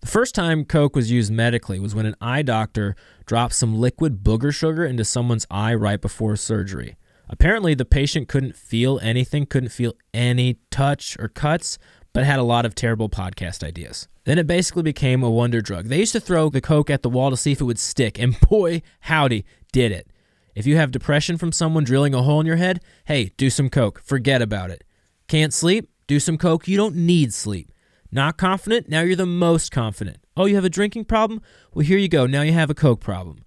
[0.00, 4.24] The first time coke was used medically was when an eye doctor dropped some liquid
[4.24, 6.96] booger sugar into someone's eye right before surgery.
[7.28, 11.78] Apparently, the patient couldn't feel anything, couldn't feel any touch or cuts,
[12.12, 14.08] but had a lot of terrible podcast ideas.
[14.24, 15.86] Then it basically became a wonder drug.
[15.86, 18.18] They used to throw the coke at the wall to see if it would stick,
[18.18, 20.10] and boy, howdy, did it.
[20.54, 23.68] If you have depression from someone drilling a hole in your head, hey, do some
[23.70, 24.00] coke.
[24.02, 24.82] Forget about it.
[25.28, 25.88] Can't sleep?
[26.06, 26.66] Do some coke.
[26.66, 27.70] You don't need sleep.
[28.12, 28.88] Not confident?
[28.88, 30.18] Now you're the most confident.
[30.36, 31.40] Oh, you have a drinking problem?
[31.72, 32.26] Well, here you go.
[32.26, 33.44] Now you have a coke problem.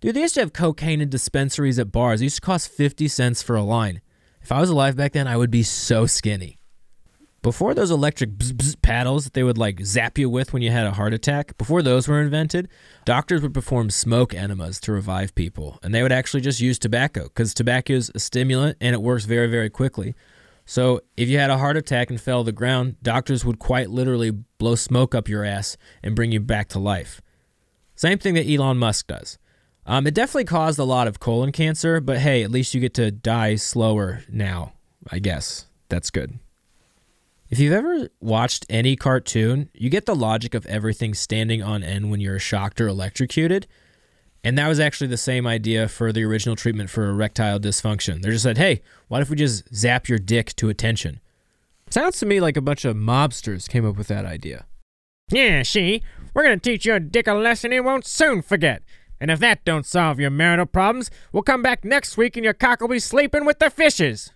[0.00, 2.20] Dude, they used to have cocaine in dispensaries at bars.
[2.20, 4.00] It used to cost 50 cents for a line.
[4.42, 6.58] If I was alive back then, I would be so skinny.
[7.42, 10.70] Before those electric bzz, bzz paddles that they would like zap you with when you
[10.70, 12.68] had a heart attack, before those were invented,
[13.04, 15.78] doctors would perform smoke enemas to revive people.
[15.82, 19.26] And they would actually just use tobacco because tobacco is a stimulant and it works
[19.26, 20.14] very, very quickly.
[20.66, 23.88] So if you had a heart attack and fell to the ground, doctors would quite
[23.88, 27.22] literally blow smoke up your ass and bring you back to life.
[27.94, 29.38] Same thing that Elon Musk does.
[29.86, 32.94] Um, it definitely caused a lot of colon cancer, but hey, at least you get
[32.94, 34.72] to die slower now,
[35.08, 35.66] I guess.
[35.88, 36.40] That's good.
[37.48, 42.10] If you've ever watched any cartoon, you get the logic of everything standing on end
[42.10, 43.68] when you're shocked or electrocuted.
[44.46, 48.22] And that was actually the same idea for the original treatment for erectile dysfunction.
[48.22, 51.18] They just said, hey, what if we just zap your dick to attention?
[51.90, 54.66] Sounds to me like a bunch of mobsters came up with that idea.
[55.32, 56.00] Yeah, she.
[56.32, 58.84] We're gonna teach your dick a lesson it won't soon forget.
[59.20, 62.54] And if that don't solve your marital problems, we'll come back next week and your
[62.54, 64.32] cock will be sleeping with the fishes.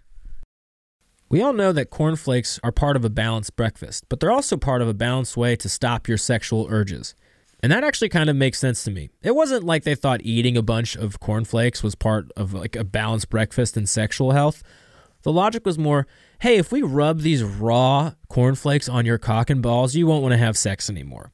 [1.28, 4.82] We all know that cornflakes are part of a balanced breakfast, but they're also part
[4.82, 7.14] of a balanced way to stop your sexual urges.
[7.62, 9.10] And that actually kind of makes sense to me.
[9.22, 12.84] It wasn't like they thought eating a bunch of cornflakes was part of like a
[12.84, 14.62] balanced breakfast and sexual health.
[15.22, 16.06] The logic was more,
[16.40, 20.32] hey, if we rub these raw cornflakes on your cock and balls, you won't want
[20.32, 21.32] to have sex anymore.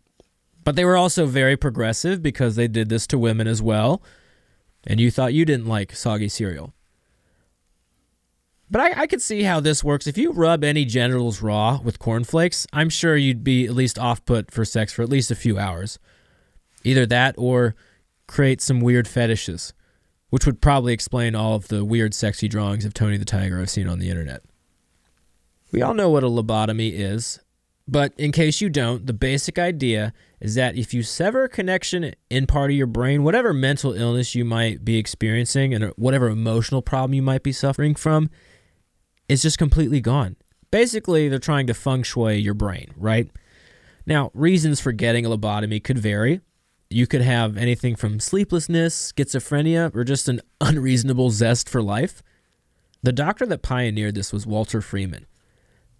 [0.64, 4.02] But they were also very progressive because they did this to women as well.
[4.84, 6.74] And you thought you didn't like soggy cereal.
[8.68, 10.08] But I, I could see how this works.
[10.08, 14.24] If you rub any genitals raw with cornflakes, I'm sure you'd be at least off
[14.24, 16.00] put for sex for at least a few hours.
[16.86, 17.74] Either that or
[18.28, 19.74] create some weird fetishes,
[20.30, 23.70] which would probably explain all of the weird, sexy drawings of Tony the Tiger I've
[23.70, 24.42] seen on the internet.
[25.72, 27.40] We all know what a lobotomy is.
[27.88, 32.14] But in case you don't, the basic idea is that if you sever a connection
[32.30, 36.82] in part of your brain, whatever mental illness you might be experiencing and whatever emotional
[36.82, 38.28] problem you might be suffering from,
[39.28, 40.36] it's just completely gone.
[40.72, 43.30] Basically, they're trying to feng shui your brain, right?
[44.04, 46.40] Now, reasons for getting a lobotomy could vary.
[46.88, 52.22] You could have anything from sleeplessness, schizophrenia, or just an unreasonable zest for life.
[53.02, 55.26] The doctor that pioneered this was Walter Freeman.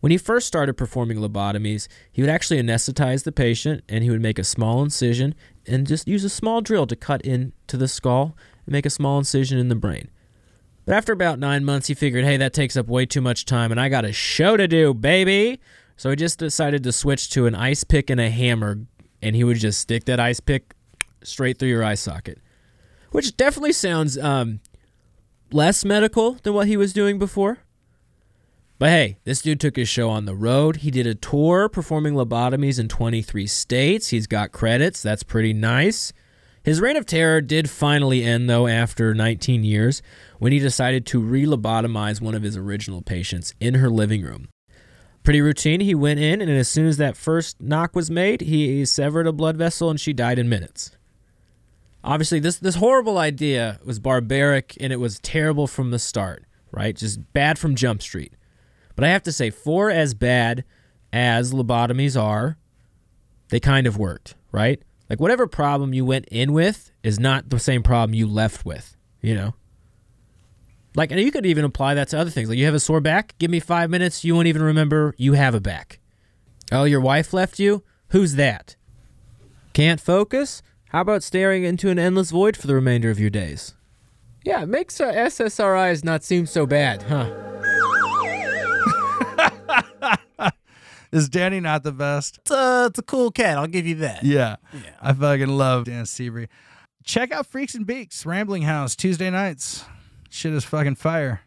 [0.00, 4.20] When he first started performing lobotomies, he would actually anesthetize the patient and he would
[4.20, 5.34] make a small incision
[5.66, 9.18] and just use a small drill to cut into the skull and make a small
[9.18, 10.08] incision in the brain.
[10.84, 13.72] But after about nine months, he figured, hey, that takes up way too much time
[13.72, 15.58] and I got a show to do, baby.
[15.96, 18.78] So he just decided to switch to an ice pick and a hammer
[19.20, 20.75] and he would just stick that ice pick
[21.26, 22.38] straight through your eye socket,
[23.10, 24.60] which definitely sounds um,
[25.50, 27.58] less medical than what he was doing before.
[28.78, 30.76] But hey, this dude took his show on the road.
[30.76, 34.08] He did a tour performing lobotomies in 23 states.
[34.08, 35.02] He's got credits.
[35.02, 36.12] That's pretty nice.
[36.62, 40.02] His reign of terror did finally end, though, after 19 years
[40.38, 44.48] when he decided to re lobotomize one of his original patients in her living room.
[45.22, 45.80] Pretty routine.
[45.80, 49.32] He went in, and as soon as that first knock was made, he severed a
[49.32, 50.95] blood vessel and she died in minutes.
[52.06, 56.94] Obviously, this, this horrible idea was barbaric and it was terrible from the start, right?
[56.94, 58.32] Just bad from Jump Street.
[58.94, 60.64] But I have to say, for as bad
[61.12, 62.58] as lobotomies are,
[63.48, 64.80] they kind of worked, right?
[65.10, 68.96] Like whatever problem you went in with is not the same problem you left with,
[69.20, 69.54] you know?
[70.94, 72.48] Like, and you could even apply that to other things.
[72.48, 75.34] Like, you have a sore back, give me five minutes, you won't even remember you
[75.34, 75.98] have a back.
[76.70, 77.82] Oh, your wife left you?
[78.08, 78.76] Who's that?
[79.72, 80.62] Can't focus?
[80.90, 83.74] How about staring into an endless void for the remainder of your days?
[84.44, 87.30] Yeah, it makes uh, SSRIs not seem so bad, huh?
[91.12, 92.38] Is Danny not the best?
[92.38, 93.56] It's a, it's a cool cat.
[93.58, 94.22] I'll give you that.
[94.24, 94.56] Yeah.
[94.72, 94.80] Yeah.
[95.00, 96.48] I fucking love Dan Seabury.
[97.04, 99.84] Check out Freaks and Beaks, Rambling House, Tuesday nights.
[100.30, 101.40] Shit is fucking fire.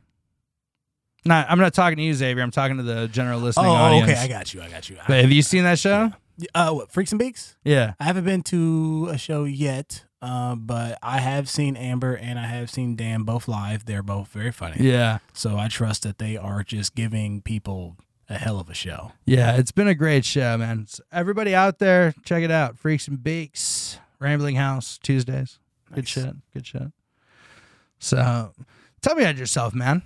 [1.25, 2.41] Not, I'm not talking to you, Xavier.
[2.41, 4.09] I'm talking to the general listening Oh, audience.
[4.09, 4.19] okay.
[4.19, 4.61] I got you.
[4.61, 4.95] I got you.
[5.07, 6.11] But have you seen that show?
[6.55, 7.55] Uh, what, Freaks and Beaks?
[7.63, 7.93] Yeah.
[7.99, 12.47] I haven't been to a show yet, uh, but I have seen Amber and I
[12.47, 13.85] have seen Dan both live.
[13.85, 14.77] They're both very funny.
[14.79, 15.19] Yeah.
[15.33, 17.97] So I trust that they are just giving people
[18.29, 19.13] a hell of a show.
[19.25, 19.57] Yeah.
[19.57, 20.85] It's been a great show, man.
[20.87, 22.77] So everybody out there, check it out.
[22.77, 25.59] Freaks and Beaks, Rambling House, Tuesdays.
[25.89, 26.07] Good Nice.
[26.07, 26.35] shit.
[26.53, 26.91] Good shit.
[27.99, 28.53] So
[29.01, 30.03] tell me about yourself, man.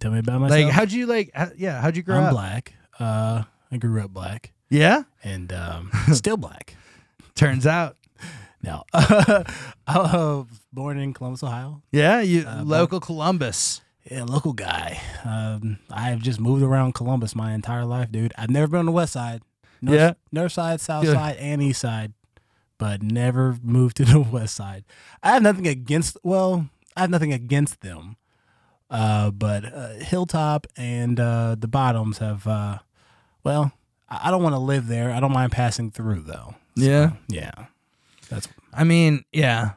[0.00, 0.62] Tell me about myself.
[0.64, 2.32] Like, how'd you like, how, yeah, how'd you grow I'm up?
[2.32, 2.74] black.
[2.98, 3.42] Uh,
[3.72, 5.02] I grew up black Yeah.
[5.22, 6.76] and um, still black.
[7.34, 7.96] Turns out.
[8.62, 9.44] No, I
[9.86, 11.82] was born in Columbus, Ohio.
[11.92, 12.20] Yeah.
[12.20, 13.82] You, Uh, local Columbus.
[14.10, 15.00] Yeah, local guy.
[15.24, 18.32] Um, I've just moved around Columbus my entire life, dude.
[18.38, 19.42] I've never been on the west side.
[19.82, 20.12] North, Yeah.
[20.32, 22.12] North side, south side, and east side,
[22.78, 24.84] but never moved to the west side.
[25.22, 28.16] I have nothing against, well, I have nothing against them.
[28.90, 32.78] Uh, but uh, Hilltop and uh, the Bottoms have, uh,
[33.42, 33.72] well,
[34.08, 35.10] I don't want to live there.
[35.12, 36.54] I don't mind passing through, though.
[36.76, 37.12] So, Yeah.
[37.28, 37.52] Yeah.
[38.30, 39.72] That's I mean, yeah.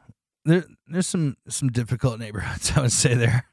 [0.46, 2.72] There, there's some some difficult neighborhoods.
[2.76, 3.46] I would say there,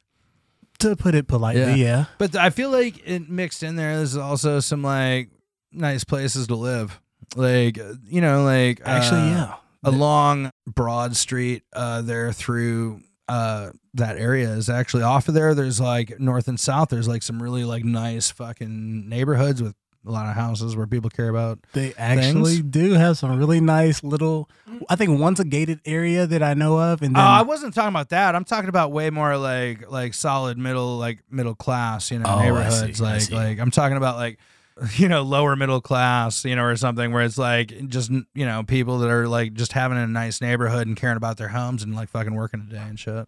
[0.78, 1.74] to put it politely, Yeah.
[1.74, 2.04] yeah.
[2.18, 3.96] but I feel like it mixed in there.
[3.96, 5.30] There's also some like
[5.72, 7.00] nice places to live,
[7.36, 9.54] like uh, you know, like Actually, uh, yeah.
[9.82, 15.54] along Broad Street uh, there through uh, that area is actually off of there.
[15.54, 16.88] There's like north and south.
[16.90, 19.74] There's like some really like nice fucking neighborhoods with
[20.06, 21.58] a lot of houses where people care about.
[21.72, 24.48] They actually do have some really nice little.
[24.88, 27.74] I think one's a gated area that I know of, and Oh, then I wasn't
[27.74, 28.34] talking about that.
[28.34, 32.38] I'm talking about way more like like solid middle like middle class, you know, Oh,
[32.40, 32.98] neighborhoods.
[32.98, 34.38] see, like like I'm talking about like
[34.96, 38.62] you know lower middle class, you know, or something where it's like just you know
[38.64, 41.94] people that are like just having a nice neighborhood and caring about their homes and
[41.94, 43.26] like fucking working a day and shit.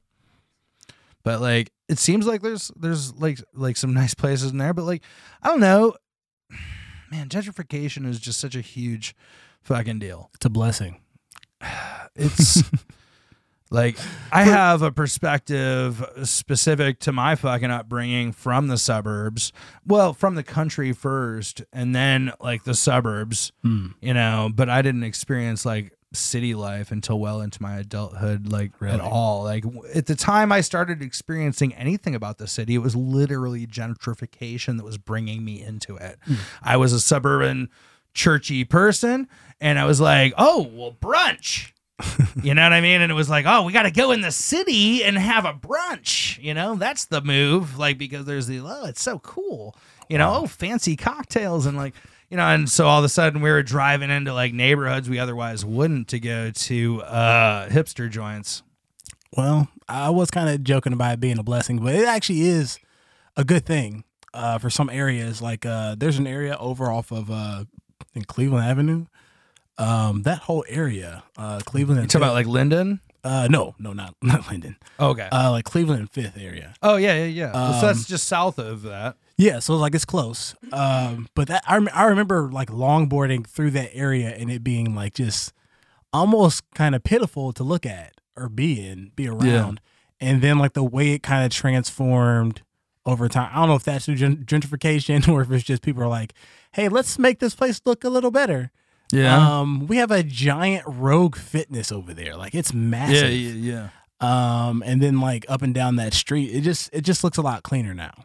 [1.23, 4.83] But like it seems like there's there's like like some nice places in there, but
[4.85, 5.03] like
[5.43, 5.95] I don't know,
[7.11, 9.15] man, gentrification is just such a huge
[9.63, 11.01] fucking deal it's a blessing.
[12.15, 12.63] it's
[13.71, 13.97] like
[14.31, 19.53] I have a perspective specific to my fucking upbringing from the suburbs.
[19.87, 23.89] Well, from the country first and then like the suburbs, Hmm.
[24.01, 28.73] you know, but I didn't experience like city life until well into my adulthood like
[28.81, 28.95] Really?
[28.95, 29.45] at all.
[29.45, 29.65] Like
[29.95, 34.85] at the time I started experiencing anything about the city, it was literally gentrification that
[34.85, 36.19] was bringing me into it.
[36.25, 36.35] Hmm.
[36.63, 37.69] I was a suburban
[38.15, 39.29] churchy person
[39.61, 41.73] and I was like, "Oh, well brunch."
[42.43, 43.01] you know what I mean?
[43.01, 45.55] And it was like, oh, we got to go in the city and have a
[45.55, 46.39] brunch.
[46.43, 47.79] You know, that's the move.
[47.79, 49.75] Like, because there's the, oh, it's so cool.
[50.11, 51.95] You know, oh, fancy cocktails and like,
[52.31, 55.19] you know, and so all of a sudden we were driving into like neighborhoods we
[55.19, 58.63] otherwise wouldn't to go to uh, hipster joints.
[59.37, 62.79] Well, I was kind of joking about it being a blessing, but it actually is
[63.37, 65.41] a good thing uh, for some areas.
[65.43, 67.65] Like uh, there's an area over off of uh,
[68.15, 69.07] in Cleveland Avenue.
[69.79, 72.01] Um, that whole area, uh, Cleveland.
[72.01, 73.01] You talking about like Linden?
[73.27, 74.77] Uh, no, no, not not Linden.
[74.99, 75.29] Okay.
[75.31, 76.75] Uh, like Cleveland and Fifth area.
[76.83, 77.81] oh yeah, yeah, yeah.
[77.81, 79.17] so that's um, just south of that.
[79.37, 80.55] Yeah, so like it's close.
[80.73, 85.15] Um, but that I, I remember like longboarding through that area and it being like
[85.15, 85.53] just
[86.13, 89.81] almost kind of pitiful to look at or be in, be around.
[90.21, 92.63] And then like the way it kind of transformed
[93.05, 93.51] over time.
[93.53, 96.33] I don't know if that's through gentrification or if it's just people are like,
[96.73, 98.71] "Hey, let's make this place look a little better."
[99.59, 102.37] Um, we have a giant Rogue Fitness over there.
[102.37, 103.31] Like it's massive.
[103.31, 103.73] yeah, yeah.
[103.73, 103.89] yeah.
[104.69, 107.43] Um, and then like up and down that street, it just it just looks a
[107.43, 108.25] lot cleaner now.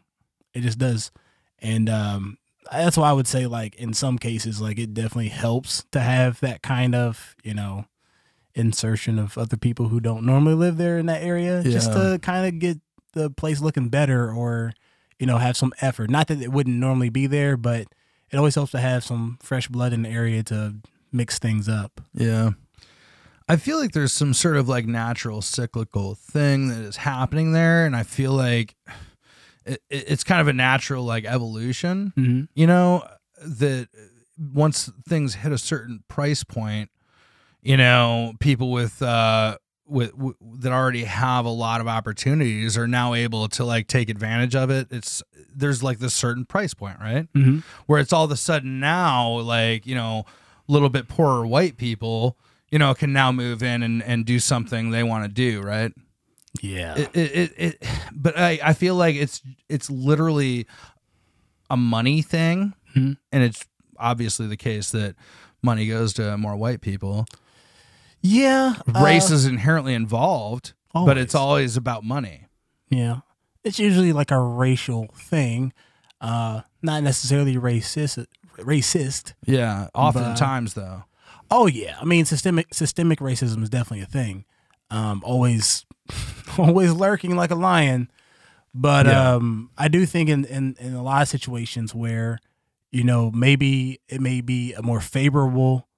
[0.53, 1.11] It just does,
[1.59, 2.37] and um,
[2.71, 6.39] that's why I would say like in some cases like it definitely helps to have
[6.39, 7.85] that kind of you know
[8.55, 12.47] insertion of other people who don't normally live there in that area, just to kind
[12.47, 12.79] of get
[13.13, 14.71] the place looking better or
[15.19, 16.09] you know have some effort.
[16.09, 17.87] Not that it wouldn't normally be there, but
[18.31, 20.75] it always helps to have some fresh blood in the area to
[21.11, 22.01] mix things up.
[22.13, 22.51] Yeah.
[23.49, 27.85] I feel like there's some sort of like natural cyclical thing that is happening there.
[27.85, 28.75] And I feel like
[29.65, 32.43] it, it- it's kind of a natural like evolution, Mm-hmm.
[32.55, 33.05] you know,
[33.43, 33.89] that
[34.37, 36.89] once things hit a certain price point,
[37.61, 39.57] you know, people with, uh,
[39.91, 44.09] with, w- that already have a lot of opportunities are now able to like take
[44.09, 44.87] advantage of it.
[44.89, 45.21] It's
[45.53, 47.27] there's like this certain price point, right?
[47.33, 47.59] Mm-hmm.
[47.87, 50.25] where it's all of a sudden now like you know
[50.67, 52.37] a little bit poorer white people
[52.71, 55.91] you know can now move in and, and do something they want to do right
[56.61, 56.95] Yeah.
[56.97, 60.67] it, it, it, it but I, I feel like it's it's literally
[61.69, 63.17] a money thing Mhm.
[63.31, 63.65] and it's
[63.97, 65.15] obviously the case that
[65.61, 67.25] money goes to more white people
[68.21, 68.75] yeah.
[68.95, 71.51] uh, race is inherently involved but it's always.
[71.75, 72.47] always about money
[72.89, 73.19] Yeah.
[73.63, 75.71] It's usually like a racial thing,
[76.19, 78.25] uh, not necessarily racist.
[78.57, 79.33] Racist.
[79.45, 81.03] yeah oftentimes though
[81.53, 84.45] Oh yeah, I mean systemic systemic racism is definitely a thing.
[84.89, 85.85] Um, always,
[86.57, 88.09] always lurking like a lion.
[88.73, 89.33] But Yeah.
[89.33, 92.39] um, I do think in, in in a lot of situations where,
[92.89, 95.89] you know, maybe it may be a more favorable,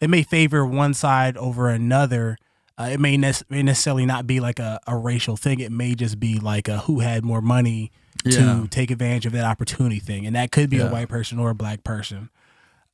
[0.00, 2.36] it may favor one side over another.
[2.78, 5.60] Uh, it may, nec- may necessarily not be like a, a racial thing.
[5.60, 7.92] It may just be like a who had more money
[8.24, 8.60] Yeah.
[8.62, 10.84] to take advantage of that opportunity thing, and that could be Yeah.
[10.88, 12.30] a white person or a black person.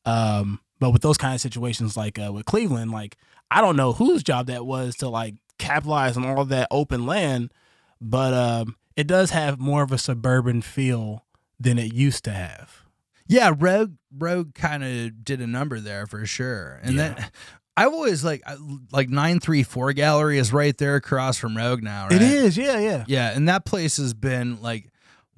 [0.04, 3.16] Um, but with those kind of situations, like uh, with Cleveland, like
[3.50, 7.52] I don't know whose job that was to like capitalize on all that open land,
[8.00, 11.24] but um, it does have more of a suburban feel
[11.58, 12.82] than it used to have.
[13.28, 16.80] Yeah, Rogue Rogue kind of did a number there for sure.
[16.82, 17.14] And Yeah.
[17.14, 17.26] then
[17.76, 18.42] I've always like
[18.92, 22.12] like 934 gallery is right there across from Rogue now, right?
[22.14, 23.04] It is, yeah, yeah.
[23.06, 24.90] Yeah, and that place has been like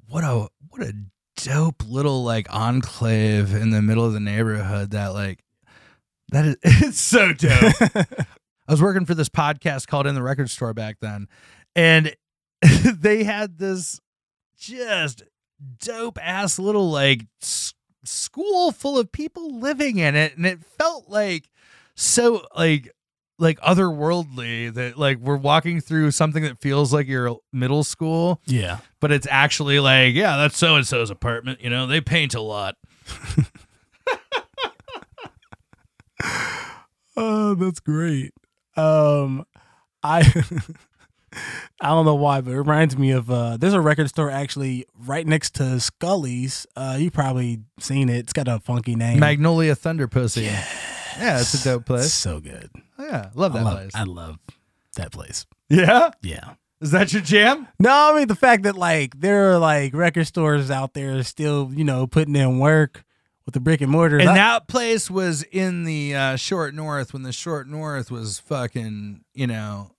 [0.07, 0.93] what a what a
[1.35, 5.43] dope little like enclave in the middle of the neighborhood that like
[6.31, 7.73] that is it's so dope.
[8.67, 11.27] I was working for this podcast called In the Record Store back then,
[11.75, 12.15] and
[12.61, 13.99] they had this
[14.57, 15.23] just
[15.79, 17.25] dope ass little like
[18.09, 21.49] school full of people living in it, and it felt like
[21.95, 22.91] so like
[23.37, 28.79] like otherworldly that like we're walking through something that feels like your middle school, Yeah.
[28.99, 31.61] but it's actually like yeah, that's so and so's apartment.
[31.61, 32.75] You know, they paint a lot.
[37.21, 38.33] Oh, that's great.
[38.77, 39.45] Um,
[40.03, 40.21] I
[41.81, 44.85] I don't know why, but it reminds me of uh, there's a record store actually
[45.05, 46.65] right next to Skully's.
[46.75, 48.17] Uh, you probably seen it.
[48.17, 49.19] It's got a funky name.
[49.19, 50.43] Magnolia Thunder Pussy.
[50.43, 52.13] Yeah, it's a dope place.
[52.13, 52.69] so good.
[52.97, 53.91] Yeah, love I that love, place.
[53.95, 54.37] I love
[54.95, 55.45] that place.
[55.69, 56.53] yeah, Yeah.
[56.81, 57.67] is that your jam?
[57.79, 61.71] No, I mean the fact that like there are like record stores out there still,
[61.73, 63.03] you know, putting in work
[63.45, 64.17] with the brick and mortar.
[64.19, 68.39] And I- that place was in the uh, short north when the short north was
[68.39, 69.91] fucking, you know,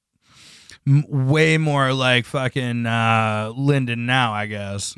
[0.90, 4.94] m- way more like fucking uh, Linden now, I guess.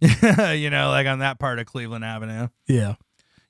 [0.00, 2.48] you know, like on that part of Cleveland Avenue.
[2.66, 2.94] yeah,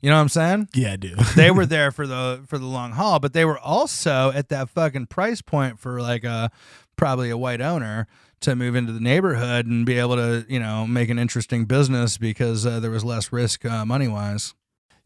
[0.01, 0.69] You know what I'm saying?
[0.75, 1.15] yeah, I do.
[1.37, 4.71] They were there for the for the long haul, but they were also at that
[4.71, 6.51] fucking price point for like a
[6.97, 8.07] probably a white owner
[8.41, 12.19] to move into the neighborhood and be able to, you know, make an interesting business
[12.19, 14.55] because uh, there was less risk uh, money wise.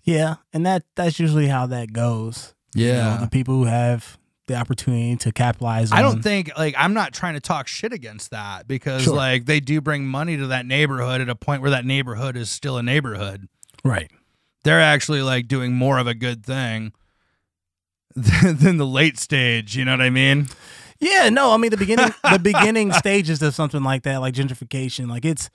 [0.02, 2.54] yeah, and that that's usually how that goes.
[2.74, 4.17] You know, the people who have
[4.48, 5.92] the opportunity to capitalize.
[5.92, 9.14] I on, don't think like I'm not trying to talk shit against that because Sure.
[9.14, 12.50] like they do bring money to that neighborhood at a point where that neighborhood is
[12.50, 13.48] still a neighborhood.
[13.84, 14.10] right.
[14.64, 16.92] they're actually like doing more of a good thing
[18.16, 19.76] than, than the late stage.
[19.76, 20.48] You know what I mean?
[21.00, 25.08] Yeah, no, I mean the beginning the beginning stages of something like that, like gentrification,
[25.08, 25.48] like it's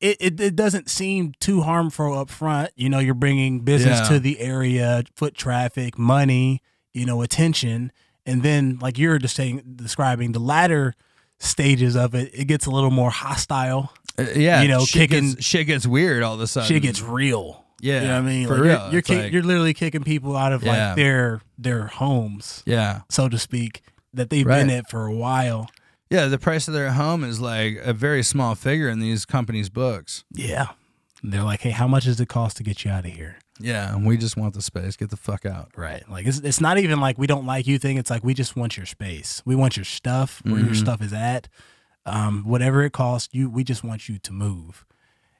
[0.00, 2.70] it, it, it doesn't seem too harmful up front.
[2.74, 4.08] You know, you're bringing business Yeah.
[4.08, 6.62] to the area, foot traffic, money,
[6.94, 7.92] you know, attention,
[8.30, 10.94] and then like you're just saying describing the latter
[11.38, 13.92] stages of it, it gets a little more hostile.
[14.18, 16.68] Uh, yeah, You know, shit kicking- gets, shit gets weird all of a sudden.
[16.68, 17.64] Shit gets real.
[17.80, 18.46] yeah, You know what I mean?
[18.46, 18.80] for Like, real.
[18.84, 20.88] You're you're, kick, like- you're literally kicking people out of Yeah.
[20.88, 23.82] like their their homes, yeah, so to speak,
[24.14, 24.76] that they've been Right.
[24.78, 25.70] at for a while.
[26.10, 26.26] yeah.
[26.26, 30.24] The price of their home is like a very small figure in these companies' books.
[30.32, 30.68] Yeah.
[31.22, 33.36] They're like, hey, how much does it cost to get you out of here?
[33.60, 34.96] Yeah, and we just want the space.
[34.96, 35.70] Get the fuck out.
[35.76, 36.02] Right.
[36.08, 37.96] Like it's it's not even like we don't like you thing.
[37.98, 39.42] It's like we just want your space.
[39.44, 40.76] We want your stuff where your Mhm.
[40.80, 41.48] stuff is at.
[42.06, 44.86] Um, whatever it costs, you we just want you to move.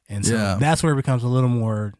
[0.08, 0.56] And so Yeah.
[0.60, 1.94] that's where it becomes a little more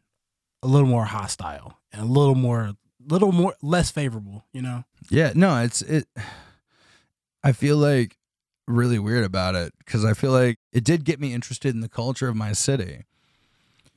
[0.62, 2.74] a little more hostile and a little more
[3.08, 4.84] little more less favorable, you know?
[5.08, 6.06] Yeah, no, it's it.
[7.42, 8.18] I feel like
[8.68, 11.88] really weird about it because I feel like it did get me interested in the
[11.88, 13.04] culture of my city.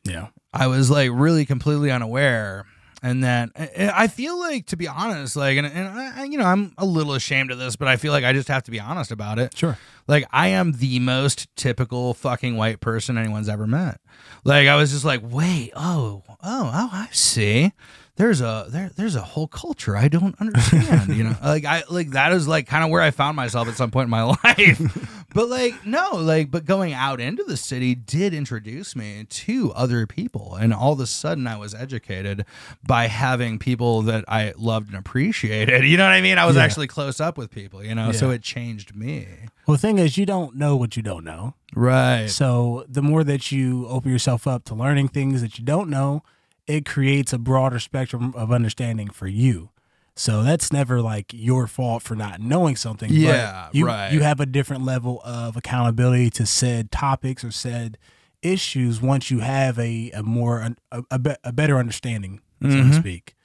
[0.04, 0.28] Yeah.
[0.54, 2.66] I was like really completely unaware.
[3.06, 6.46] And then and I feel like, to be honest, like, and, and I, you know,
[6.46, 8.80] I'm a little ashamed of this, but I feel like I just have to be
[8.80, 9.58] honest about it.
[9.58, 9.78] Sure.
[10.08, 14.00] Like, I am the most typical fucking white person anyone's ever met.
[14.46, 17.74] Like, I was just like, wait, oh, oh, oh, I see.
[18.16, 21.36] There's a there there's a whole culture I don't understand, you know.
[21.44, 24.06] Like I like that is like kind of where I found myself at some point
[24.06, 25.26] in my life.
[25.34, 30.06] but like no, like but going out into the city did introduce me to other
[30.06, 32.46] people and all of a sudden I was educated
[32.86, 35.84] by having people that I loved and appreciated.
[35.94, 36.38] You know what I mean?
[36.38, 36.64] I was Yeah.
[36.66, 38.12] actually close up with people, you know.
[38.12, 39.28] So it changed me.
[39.66, 41.56] Well the thing is you don't know what you don't know.
[41.76, 42.28] Right.
[42.30, 46.22] So the more that you open yourself up to learning things that you don't know,
[46.68, 49.70] it creates a broader spectrum of understanding for you.
[50.16, 53.10] So that's never like your fault for not knowing something.
[53.10, 54.12] but Yeah, you, right.
[54.14, 57.98] You have a different level of accountability to said topics or said
[58.44, 60.60] issues once you have a, a more
[60.92, 63.00] a, a, be- a better understanding, so to Mhm.
[63.00, 63.36] speak.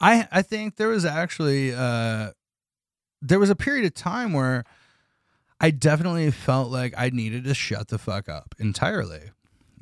[0.00, 2.30] I I think there was actually uh
[3.22, 4.64] there was a period of time where
[5.60, 9.30] I definitely felt like I needed to shut the fuck up entirely.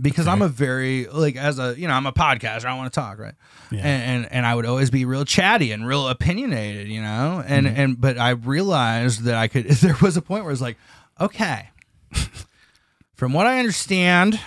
[0.00, 2.66] Because I'm a very like as a you know I'm a podcaster.
[2.66, 3.34] I want to talk right?
[3.70, 3.80] Yeah.
[3.80, 7.42] and, and and I would always be real chatty and real opinionated you know?
[7.46, 7.80] And mm-hmm.
[7.80, 10.76] and but I realized that I could there was a point where it's like
[11.20, 11.70] okay.
[13.14, 14.38] From what I understand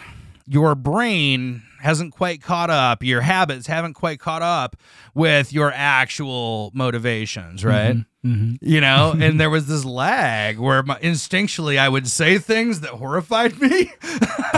[0.45, 4.75] your brain hasn't quite caught up your habits haven't quite caught up
[5.13, 7.95] with your actual motivations right?
[8.25, 8.55] Mm-hmm.
[8.61, 12.91] you know and there was this lag where my, instinctually i would say things that
[12.91, 13.91] horrified me.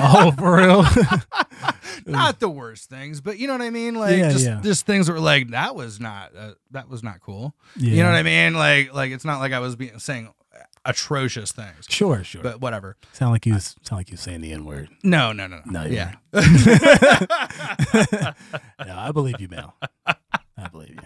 [0.03, 0.83] Oh, for real?
[2.07, 3.93] not the worst things but you know what i mean?
[3.95, 4.59] Like Yeah, just yeah.
[4.63, 7.53] just things that were like that was not uh, that was not cool.
[7.75, 8.53] You know what i mean?
[8.55, 10.33] Like like it's not like i was being saying
[10.85, 12.43] atrocious things Sure, sure.
[12.43, 14.89] but whatever sound like you sound like you saying the N word.
[15.03, 16.15] no no no No, no yeah
[18.85, 19.75] No, I believe you, Mel.
[20.05, 21.01] I believe you.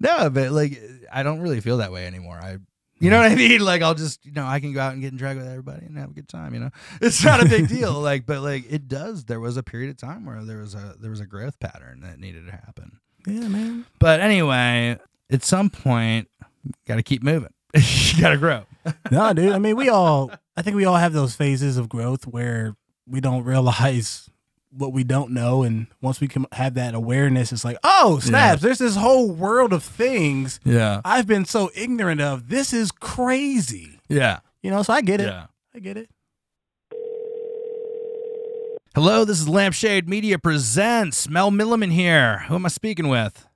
[0.00, 0.80] no but like
[1.12, 2.56] i don't really feel that way anymore i
[3.00, 3.38] you know what I mm.
[3.38, 3.60] mean?
[3.60, 5.86] Like I'll just, you know, I can go out and get in drag with everybody
[5.86, 6.54] and have a good time.
[6.54, 7.92] You know, it's not a big deal.
[7.92, 9.24] Like, but like it does.
[9.24, 12.00] There was a period of time where there was a there was a growth pattern
[12.00, 12.98] that needed to happen.
[13.26, 13.86] Yeah, man.
[13.98, 14.98] But anyway,
[15.30, 16.28] at some point,
[16.86, 17.52] got to keep moving.
[17.74, 18.64] you got to grow.
[19.10, 19.52] no, dude.
[19.52, 20.30] I mean, we all.
[20.56, 22.74] I think we all have those phases of growth where
[23.06, 24.28] we don't realize
[24.70, 28.62] what we don't know, and once we can have that awareness, it's like, oh snaps!
[28.62, 31.00] There's this whole world of things Yeah.
[31.04, 32.48] I've been so ignorant of.
[32.48, 34.00] This is crazy.
[34.08, 34.40] Yeah.
[34.62, 35.26] You know, so I get it.
[35.26, 35.46] Yeah.
[35.74, 36.10] I get it.
[38.94, 41.28] Hello, this is Lampshade Media Presents.
[41.28, 42.40] Mel Milliman here.
[42.48, 43.46] Who am I speaking with?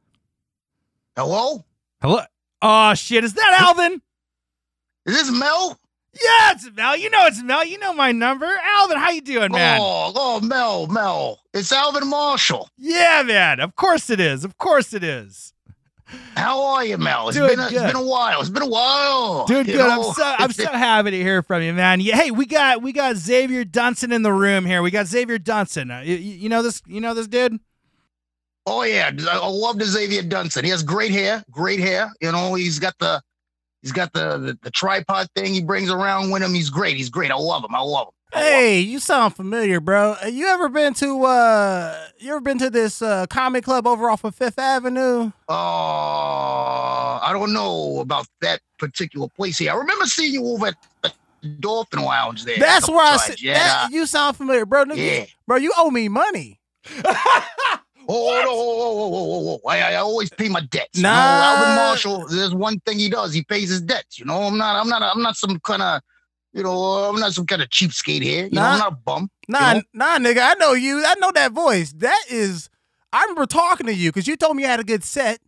[1.16, 1.64] Hello?
[2.00, 2.20] Hello.
[2.62, 3.24] Oh shit!
[3.24, 4.00] Is that Alvin?
[5.04, 5.78] Is this Mel?
[6.14, 6.96] Yeah, it's Mel.
[6.96, 7.64] You know it's Mel.
[7.64, 8.46] You know my number.
[8.46, 9.80] Alvin, how you doing, man?
[9.82, 11.40] Oh, oh, Mel, Mel.
[11.52, 12.68] It's Alvin Marshall.
[12.78, 13.60] Yeah, man.
[13.60, 14.44] Of course it is.
[14.44, 15.54] Of course it is.
[16.36, 17.30] How are you, Mel?
[17.30, 18.40] It's been a, it's been a while.
[18.40, 19.46] It's been a while.
[19.46, 19.76] Dude, good.
[19.76, 20.08] know?
[20.08, 22.00] I'm so I'm so happy to hear from you, man.
[22.00, 24.82] Yeah, hey, we got we got Xavier Dunson in the room here.
[24.82, 25.90] We got Xavier Dunson.
[25.90, 26.82] Uh, you, you know this?
[26.86, 27.58] You know this dude?
[28.66, 30.62] Oh yeah, I I love Xavier Dunson.
[30.64, 32.10] He has great hair, great hair.
[32.20, 33.20] You know, he's got the
[33.82, 36.54] he's got the, the the tripod thing he brings around with him.
[36.54, 36.96] He's great.
[36.96, 37.30] He's great.
[37.30, 37.74] I love him.
[37.74, 38.12] I love him.
[38.40, 40.16] Hey, you sound familiar, bro.
[40.22, 44.08] Uh, You ever been to uh you ever been to this uh comic club over
[44.08, 45.32] off of Fifth Avenue?
[45.48, 49.72] Uh, I don't know about that particular place here.
[49.72, 51.12] I remember seeing you over at the
[51.60, 52.58] Dolphin Lounge there.
[52.58, 53.54] That's where I said Yeah.
[53.54, 54.84] that, you sound familiar, bro.
[54.84, 55.24] Nigga, Yeah.
[55.46, 56.60] Bro, you owe me money.
[58.09, 59.68] Oh, no, oh, oh, oh, oh, oh.
[59.68, 60.98] I, I always pay my debts.
[60.98, 61.42] You know, Nah.
[61.44, 63.32] Alvin Marshall, there's one thing he does.
[63.32, 64.18] He pays his debts.
[64.18, 66.00] You know, I'm not, I'm not, I'm not some kind of,
[66.53, 68.44] you know, I'm not some kind of cheapskate here.
[68.46, 69.30] You know, I'm not a bum.
[69.48, 69.82] Nah, know?
[69.94, 70.40] nah, nigga.
[70.42, 71.03] I know you.
[71.05, 71.92] I know that voice.
[71.94, 72.68] That is.
[73.12, 75.40] I remember talking to you because you told me you had a good set,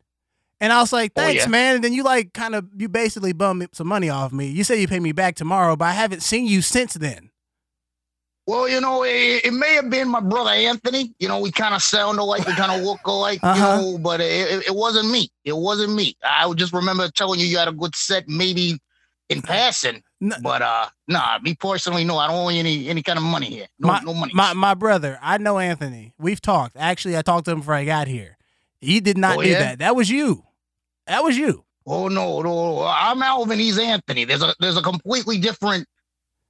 [0.60, 1.50] and I was like, Oh, "Thanks, yeah.
[1.50, 4.46] man." And then you like kind of you basically bummed some money off me.
[4.48, 7.30] You said you pay me back tomorrow, but I haven't seen you since then.
[8.46, 11.14] Well, you know, it, it may have been my brother Anthony.
[11.18, 13.54] You know, we kind of sound alike, we kind of look alike, Uh-huh.
[13.80, 15.30] you know, but it, it, wasn't me.
[15.44, 16.14] It wasn't me.
[16.22, 18.78] I just remember telling you you had a good set, maybe
[19.30, 20.02] in passing.
[20.22, 23.22] N- But uh, nah, me personally, no, I don't owe you any any kind of
[23.24, 23.66] money here.
[23.78, 24.32] No, my, no money.
[24.34, 26.12] My my brother, I know Anthony.
[26.18, 26.76] We've talked.
[26.78, 28.36] Actually, I talked to him before I got here.
[28.80, 29.58] He did not Oh, do yeah?
[29.60, 29.78] that.
[29.78, 30.44] That was you.
[31.06, 31.64] That was you.
[31.86, 33.58] Oh no, no, I'm Alvin.
[33.58, 34.24] He's Anthony.
[34.24, 35.86] There's a there's a completely different,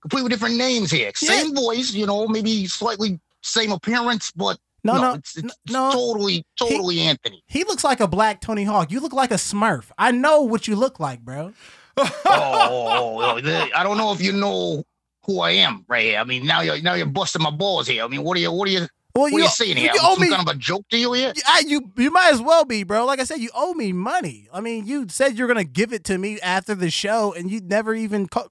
[0.05, 1.11] completely different names here.
[1.17, 5.91] Same voice, you know, maybe slightly same appearance, but No, no, it's, it's no.
[5.93, 7.43] totally, totally Anthony.
[7.47, 8.91] He looks like a black Tony Hawk.
[8.91, 9.91] You look like a Smurf.
[9.97, 11.53] I know what you look like, bro.
[11.97, 13.41] oh,
[13.75, 14.85] I don't know if you know
[15.25, 16.19] who I am right here.
[16.19, 18.05] I mean, now you're now you're busting my balls here.
[18.05, 18.81] I mean, what are you what are you
[19.15, 19.91] Well, what are you saying here?
[19.95, 20.29] you Some owe me.
[20.29, 21.33] kind of a joke to you here?
[21.47, 23.07] I, you you might as well be, bro.
[23.07, 24.49] Like I said, you owe me money.
[24.53, 27.61] I mean, you said you're gonna give it to me after the show, and you
[27.61, 28.27] never even.
[28.29, 28.49] Call,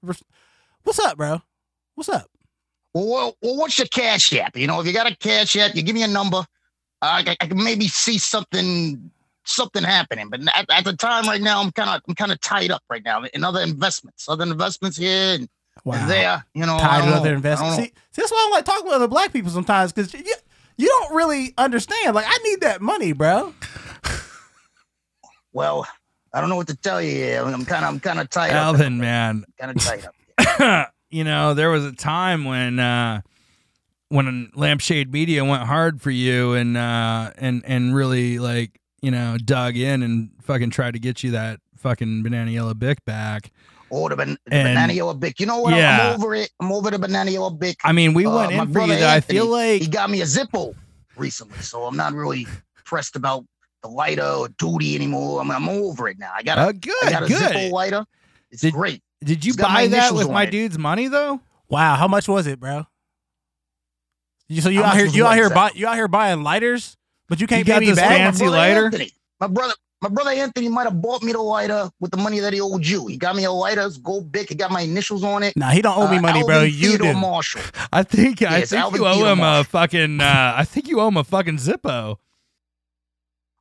[0.83, 1.41] What's up, bro?
[1.95, 2.29] What's up?
[2.93, 4.55] Well, well, well, what's your cash app?
[4.55, 6.45] You know, if you got a cash app, you give me a number.
[7.01, 9.11] I, I, I can maybe see something
[9.45, 10.29] something happening.
[10.29, 12.83] But at, at the time right now, I'm kind of I'm kind of tied up
[12.89, 15.49] right now in other investments, other investments here and,
[15.85, 16.45] and there.
[16.53, 17.77] You know, Tied don't to other investments.
[17.77, 20.35] See, see, that's why I don't like talking with other black people sometimes because you,
[20.77, 22.15] you don't really understand.
[22.15, 23.53] Like, I need that money, bro.
[25.51, 25.87] Well,
[26.33, 27.37] I don't know what to tell you.
[27.37, 28.55] I'm kind of I'm kind of tied up.
[28.55, 30.15] Alvin, man, Kind of tied up.
[31.09, 33.21] you know, there was a time when uh
[34.09, 39.37] when Lampshade Media went hard for you and uh and and really like, you know,
[39.43, 43.51] dug in and fucking tried to get you that fucking banana yellow bic back.
[43.91, 45.39] Oh, the, ban- And- banana yellow bic.
[45.39, 45.73] You know what?
[45.73, 46.09] I'm- Yeah.
[46.09, 46.49] I'm over it.
[46.59, 47.77] I'm over the banana yellow bic.
[47.83, 49.07] I mean, we Uh, went my in for you though.
[49.09, 50.73] I feel like he got me a Zippo
[51.15, 52.47] recently, so I'm not really
[52.85, 53.45] pressed about
[53.83, 55.41] the lighter or duty anymore.
[55.41, 56.31] I'm, I'm over it now.
[56.35, 56.67] I got a, uh,
[57.05, 57.37] I got a good.
[57.51, 58.05] Zippo lighter.
[58.49, 59.01] It's Did- great.
[59.23, 60.51] Did you It's got my buy that with my it.
[60.51, 61.39] dude's money though?
[61.69, 62.85] Wow, how much was it, bro?
[64.49, 66.97] You, so you How out here you out here buy, you out here buying lighters,
[67.29, 68.09] but you can't You pay got me this back.
[68.09, 68.85] fancy my lighter?
[68.85, 72.39] Anthony, my brother, my brother Anthony might have bought me the lighter with the money
[72.39, 73.07] that he owed you.
[73.07, 74.49] He got me a lighter, it's gold big.
[74.49, 75.55] He got my initials on it.
[75.55, 76.55] Nah, he don't owe me Uh, money, bro.
[76.55, 77.19] Alvin You Theodore do.
[77.19, 77.61] Marshall.
[77.91, 80.99] I think I think Alvin you owe Theodore him a fucking uh I think you
[80.99, 82.17] owe him a fucking Zippo.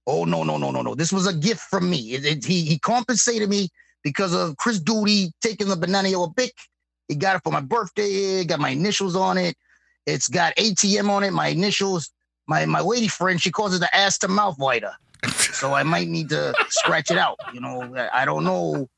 [0.06, 0.96] Oh no no no no no!
[0.96, 2.14] This was a gift from me.
[2.14, 3.68] It, it- he he compensated me
[4.02, 6.54] because of Chris Duty taking the banana yellow bic.
[7.08, 8.40] He got it for my birthday.
[8.40, 9.56] It got my initials on it.
[10.06, 11.32] It's got ATM on it.
[11.32, 12.10] My initials.
[12.48, 14.92] My my lady friend she calls it the ass to mouth lighter.
[15.28, 17.36] so I might need to scratch it out.
[17.54, 18.88] You know I I don't know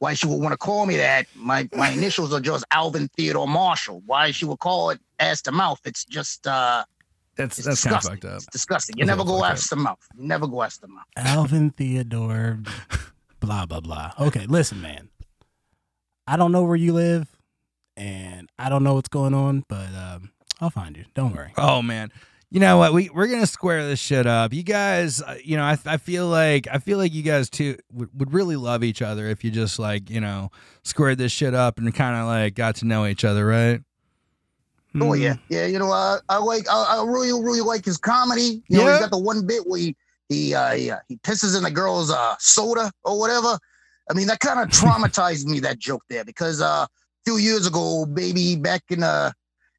[0.00, 1.26] why she would want to call me that.
[1.34, 4.02] My my initials are just Alvin Theodore Marshall.
[4.04, 5.80] Why she would call it ass to mouth?
[5.86, 6.84] It's just uh
[7.36, 8.20] That's it's that's kind of disgusting.
[8.20, 8.36] fucked up.
[8.36, 8.98] It's disgusting.
[8.98, 9.98] You That's never go fucked ass to mouth.
[10.16, 11.04] You never go ass to mouth.
[11.16, 12.58] Alvin Theodore,
[13.40, 14.12] blah blah blah.
[14.20, 15.08] Okay, listen, man.
[16.26, 17.26] I don't know where you live,
[17.96, 20.30] and I don't know what's going on, but um,
[20.60, 21.04] I'll find you.
[21.14, 21.52] Don't worry.
[21.56, 22.12] Oh man.
[22.52, 22.92] You know what?
[22.92, 24.52] We we're gonna square this shit up.
[24.52, 27.76] You guys, uh, you know, I, I feel like I feel like you guys too
[27.92, 30.50] would, would really love each other if you just like you know
[30.82, 33.80] squared this shit up and kind of like got to know each other, right?
[35.00, 35.20] Oh Hmm.
[35.22, 35.66] yeah, yeah.
[35.66, 38.64] You know, I, I like, I, I really, really like his comedy.
[38.66, 38.90] You know, Yeah.
[38.94, 39.94] he's got the one bit where he
[40.30, 43.58] he uh, he, uh, he pisses in the girl's uh, soda or whatever.
[44.10, 46.88] I mean, that kind of traumatized me that joke there because uh, a
[47.26, 49.32] few years ago, baby, back in uh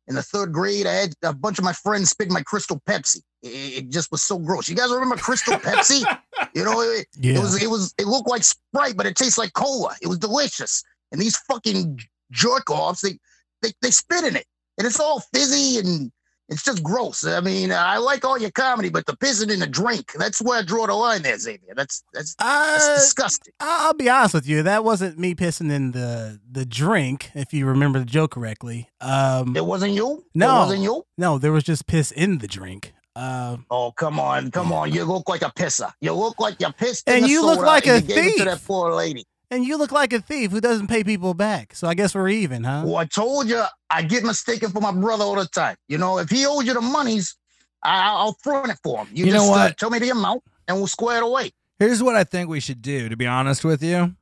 [0.08, 3.22] in the third grade, I had a bunch of my friends spit my Crystal Pepsi.
[3.44, 3.48] It,
[3.84, 4.68] it just was so gross.
[4.68, 6.04] You guys remember Crystal Pepsi?
[6.56, 7.36] You know, it, Yeah.
[7.36, 9.96] it was it was it looked like Sprite, but it tastes like cola.
[10.02, 10.84] It was delicious.
[11.12, 13.20] And these fucking jerk offs, they,
[13.62, 14.46] they they spit in it,
[14.78, 16.12] and it's all fizzy and
[16.52, 17.26] it's just gross.
[17.26, 20.62] I mean, I like all your comedy, but the pissing in the drink—that's where I
[20.62, 21.74] draw the line there, Xavier.
[21.76, 23.54] That's that's that's Uh, disgusting.
[23.60, 24.62] I'll be honest with you.
[24.62, 28.90] That wasn't me pissing in the the drink, if you remember the joke correctly.
[29.02, 30.24] Um, It wasn't you.
[30.36, 30.48] No.
[30.48, 31.06] it wasn't you.
[31.18, 32.94] no, there was just piss in the drink.
[33.16, 34.92] Um, Oh come on, come on!
[34.94, 35.92] You look like a pisser.
[36.00, 37.08] You look like you're pissed.
[37.10, 38.68] in And the you look like a you it to that thief.
[38.68, 39.26] poor lady.
[39.52, 41.76] And you look like a thief who doesn't pay people back.
[41.76, 42.84] So I guess we're even, huh?
[42.86, 45.76] Well, I told you I get mistaken for my brother all the time.
[45.88, 47.36] You know, if he owes you the monies,
[47.84, 49.10] I, I'll front it for him.
[49.12, 49.78] You, You know just uh, what?
[49.78, 51.52] tell me the amount and we'll square it away.
[51.78, 53.10] Here's what I think we should do.
[53.10, 54.16] To be honest with you,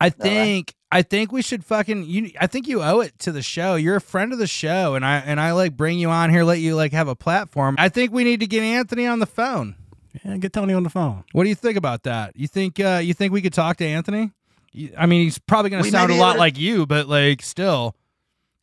[0.00, 2.32] I think I think we should fucking you.
[2.40, 3.76] I think you owe it to the show.
[3.76, 6.42] You're a friend of the show, and I and I like bring you on here,
[6.44, 7.76] let you like have a platform.
[7.78, 9.76] I think we need to get Anthony on the phone.
[10.24, 11.24] Yeah, get Tony on the phone.
[11.32, 12.36] What do you think about that?
[12.36, 14.30] You think uh, you think we could talk to Anthony?
[14.72, 17.94] You- I mean, he's probably gonna sound a lot to- like you, but like still,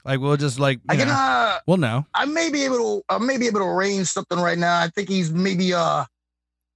[0.06, 2.06] like we'll just like I you can uh we'll know.
[2.14, 4.80] I may be able to I may be able to arrange something right now.
[4.82, 6.06] I think he's maybe uh I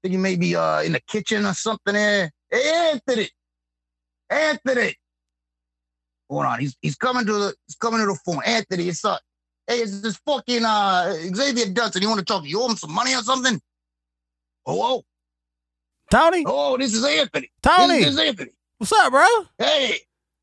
[0.04, 2.32] think he may be uh in the kitchen or something there.
[2.52, 3.30] Hey Anthony.
[4.30, 4.96] Anthony.
[6.30, 6.60] Hold on.
[6.60, 8.42] He's he's coming to the he's coming to the phone.
[8.46, 9.18] Anthony, it's uh
[9.68, 12.02] hey, it's this fucking uh Xavier Dutton.
[12.02, 12.44] You want to talk?
[12.46, 13.60] You owe him some money or something?
[14.70, 15.04] Oh,
[16.12, 17.50] Tony, oh, oh, this is Anthony.
[17.62, 18.52] Tony, This is Anthony.
[18.78, 19.26] what's up, bro?
[19.58, 19.98] Hey,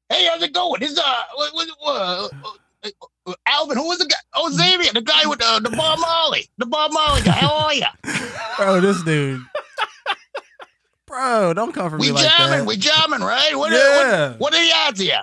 [0.09, 0.81] hey, how's it going?
[0.81, 2.29] This is uh, what, what, what, uh,
[3.27, 3.77] uh, Alvin.
[3.79, 4.17] Who is the guy?
[4.35, 7.33] Oh, Xavier, the guy with the the Bob Marley, the Bob Molly guy.
[7.33, 7.85] How are you?
[8.59, 9.41] Bro, this dude.
[11.07, 12.67] Bro, don't come for We me like jamming, that.
[12.67, 13.55] we jamming, right?
[13.57, 14.31] What, Yeah.
[14.33, 15.21] what, what are the odds here?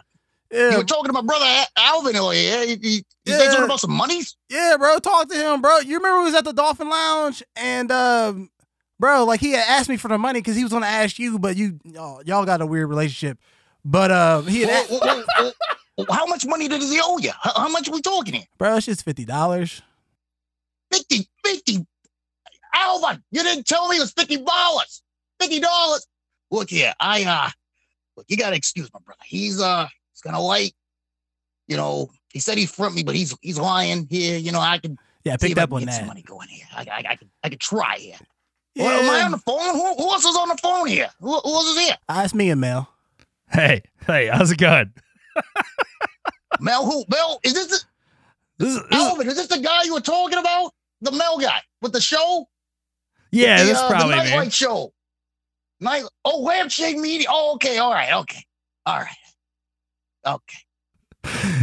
[0.52, 0.60] Yeah.
[0.60, 1.46] You yeah, were talking to my brother
[1.78, 2.66] Alvin over here.
[2.66, 3.38] He, he, he Yeah.
[3.40, 4.36] something about some monies.
[4.50, 5.00] yeah, bro.
[5.00, 5.80] Talk to him, bro.
[5.80, 8.50] You remember we was at the Dolphin Lounge and um,
[9.02, 11.38] bro, like he had asked me for the money because he was gonna ask you,
[11.40, 13.38] but you y'all, y'all got a weird relationship.
[13.84, 17.32] But uh, he had, wha- how much money does he owe you?
[17.42, 18.44] How, how much are we talking here?
[18.58, 19.82] bro, it's just fifty dollars.
[20.94, 21.86] 50, 50.
[22.74, 25.02] Alvin, you didn't tell me it was fifty dollars.
[25.40, 26.06] Fifty dollars.
[26.52, 27.50] Look here, I uh,
[28.16, 29.20] look, you gotta excuse my brother.
[29.26, 30.74] He's uh, he's gonna light.
[31.68, 34.38] You know, he said he front me, but he's he's lying here.
[34.38, 36.08] You know, I can Yeah, I picked up on get some that.
[36.08, 36.66] money going here.
[36.76, 38.18] I, I, I can I can try here.
[38.76, 39.74] Yeah, Well, am I on the phone?
[39.76, 41.10] Who, who else is on the phone here?
[41.20, 41.98] Who, who else is here?
[42.08, 42.90] Ah, it's me and Mel.
[43.52, 44.94] Hey, hey, how's it going?
[46.60, 47.04] Mel, who?
[47.10, 47.80] Mel, is this the,
[48.66, 49.28] This is, this is- Alvin?
[49.28, 50.72] Is this the guy you were talking about?
[51.02, 52.48] The Mel guy with the show?
[53.32, 54.30] yeah, the, this uh, probably the me.
[54.30, 54.94] Nightlight show.
[55.80, 56.04] Night.
[56.24, 57.28] Oh, Lampshade Media.
[57.30, 57.78] Oh, okay.
[57.80, 58.14] All right.
[58.14, 58.46] Okay.
[58.86, 59.08] All right.
[60.28, 60.58] Okay.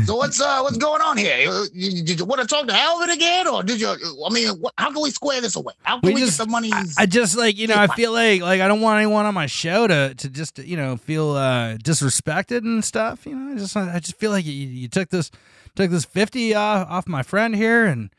[0.05, 1.37] So what's uh what's going on here?
[1.73, 3.89] You- Did you want to talk to Alvin again, or did you?
[4.25, 5.75] I mean, what, how can we square this away?
[5.83, 6.71] How can We we, just- get the money?
[6.73, 9.35] I, I just like you know I feel like like I don't want anyone on
[9.35, 13.27] my show to to just you know feel uh disrespected and stuff.
[13.27, 15.31] You know, I just I just feel like you, you took this
[15.75, 18.11] took this fifty off off my friend here, and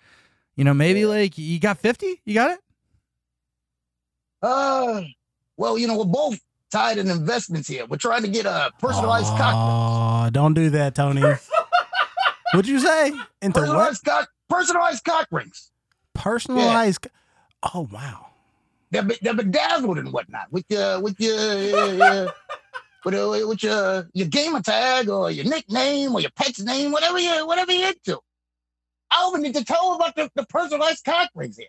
[0.55, 2.59] you know maybe like you got fifty, you got it.
[4.41, 5.01] Uh,
[5.57, 6.39] well, you know, we're both
[6.71, 7.85] tied in investments here.
[7.85, 10.25] We're trying to get a personalized cocktail.
[10.25, 11.21] Oh, don't do that, Tony.
[12.53, 13.11] What'd you say?
[13.41, 13.65] Into what?
[13.67, 15.71] Personalized cock, personalized cock rings.
[16.13, 17.07] Personalized.
[17.73, 18.27] Oh wow.
[18.91, 22.31] They're, be- they're bedazzled and whatnot with your with your uh,
[23.05, 27.19] with, uh, with your your gamer tag or your nickname or your pet's name, whatever
[27.19, 28.19] you whatever you're into.
[29.11, 31.67] Alvin, did you tell him about the, the personalized cock rings here?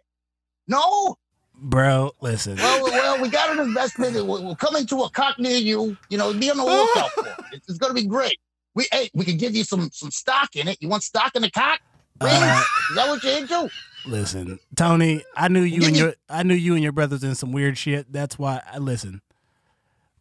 [0.69, 1.17] No.
[1.61, 2.57] Bro, listen.
[2.57, 4.15] Well, well, we got an investment.
[4.15, 5.97] We're, we're coming to a cock near you.
[6.09, 7.61] You know, be on the lookout for it.
[7.69, 8.39] It's, going to be great.
[8.75, 10.79] We hey, we can give you some some stock in it.
[10.81, 11.81] You want stock in the cock?
[12.21, 13.71] Uh, Is that what you're into?
[14.07, 15.23] listen, Tony.
[15.37, 18.11] I knew you and your I knew you and your brothers in some weird shit.
[18.13, 19.21] That's why I listen.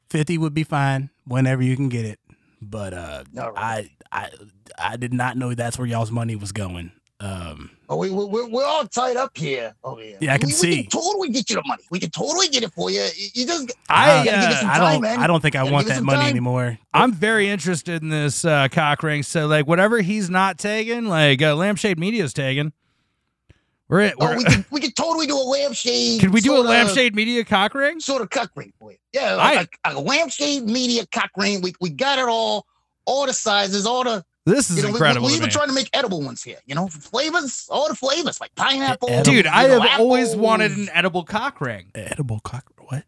[0.09, 2.19] Fifty would be fine whenever you can get it,
[2.61, 3.53] but uh, right.
[3.55, 4.29] I I
[4.77, 6.91] I did not know that's where y'all's money was going.
[7.19, 9.73] Um, Oh, we, we, we're, we're all tied up here.
[9.83, 10.15] Oh, yeah.
[10.21, 10.69] Yeah, I can we, see.
[10.69, 11.81] We can totally get you the money.
[11.89, 13.03] We can totally get it for you.
[13.33, 15.19] You, just I, uh, gotta give us uh, I don't man.
[15.19, 16.29] I don't think I want that money time.
[16.29, 16.77] anymore.
[16.93, 19.23] I'm very interested in this uh, cock ring.
[19.23, 22.73] So like whatever he's not taking, like uh, Lampshade Media's taking.
[23.87, 26.19] We're, at, Oh, we're we can we can totally do a lampshade.
[26.19, 27.99] can we do a Lampshade Media cock ring?
[27.99, 28.97] sort of cock ring for you?
[29.13, 31.61] Yeah, I- like a, a lampshade media cock ring.
[31.61, 32.67] We we got it all,
[33.05, 34.89] all the sizes, all the This is you know.
[34.89, 35.27] We, incredible.
[35.27, 36.57] we, to even trying to make edible ones here.
[36.65, 39.09] You know, flavors, all the flavors like pineapple.
[39.09, 39.31] Edible.
[39.31, 41.91] Dude, I know, have always wanted an edible cock ring.
[41.95, 42.65] Edible cock.
[42.77, 43.03] What?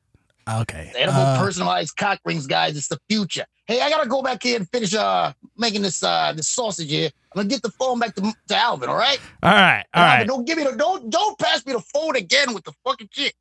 [0.50, 0.92] Okay.
[0.96, 2.78] edible uh, personalized cock rings, guys.
[2.78, 3.46] It's the future.
[3.66, 7.10] Hey, I gotta go back here and finish uh making this uh this sausage here.
[7.34, 8.90] I'm gonna get the phone back to, to Alvin.
[8.90, 9.20] All right.
[9.44, 10.28] All right, all Alvin, right.
[10.28, 13.34] Don't give me the don't don't pass me the phone again with the fucking shit.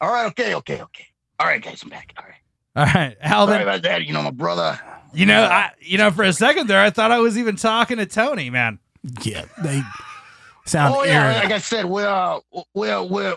[0.00, 0.26] All right.
[0.26, 0.54] Okay.
[0.54, 0.82] Okay.
[0.82, 1.06] Okay.
[1.40, 1.82] All right, guys.
[1.82, 2.12] I'm back.
[2.18, 2.34] All right.
[2.76, 3.54] All right, Alvin.
[3.54, 3.62] Sorry Alvin.
[3.62, 4.04] about that.
[4.04, 4.78] You know, my brother.
[5.12, 7.96] You know, I you know for a second there, I thought I was even talking
[7.98, 8.78] to Tony, man.
[9.22, 9.82] yeah, they
[10.64, 11.44] sound oh yeah, eerie.
[11.44, 12.40] like I said, we're uh,
[12.74, 13.36] we're we're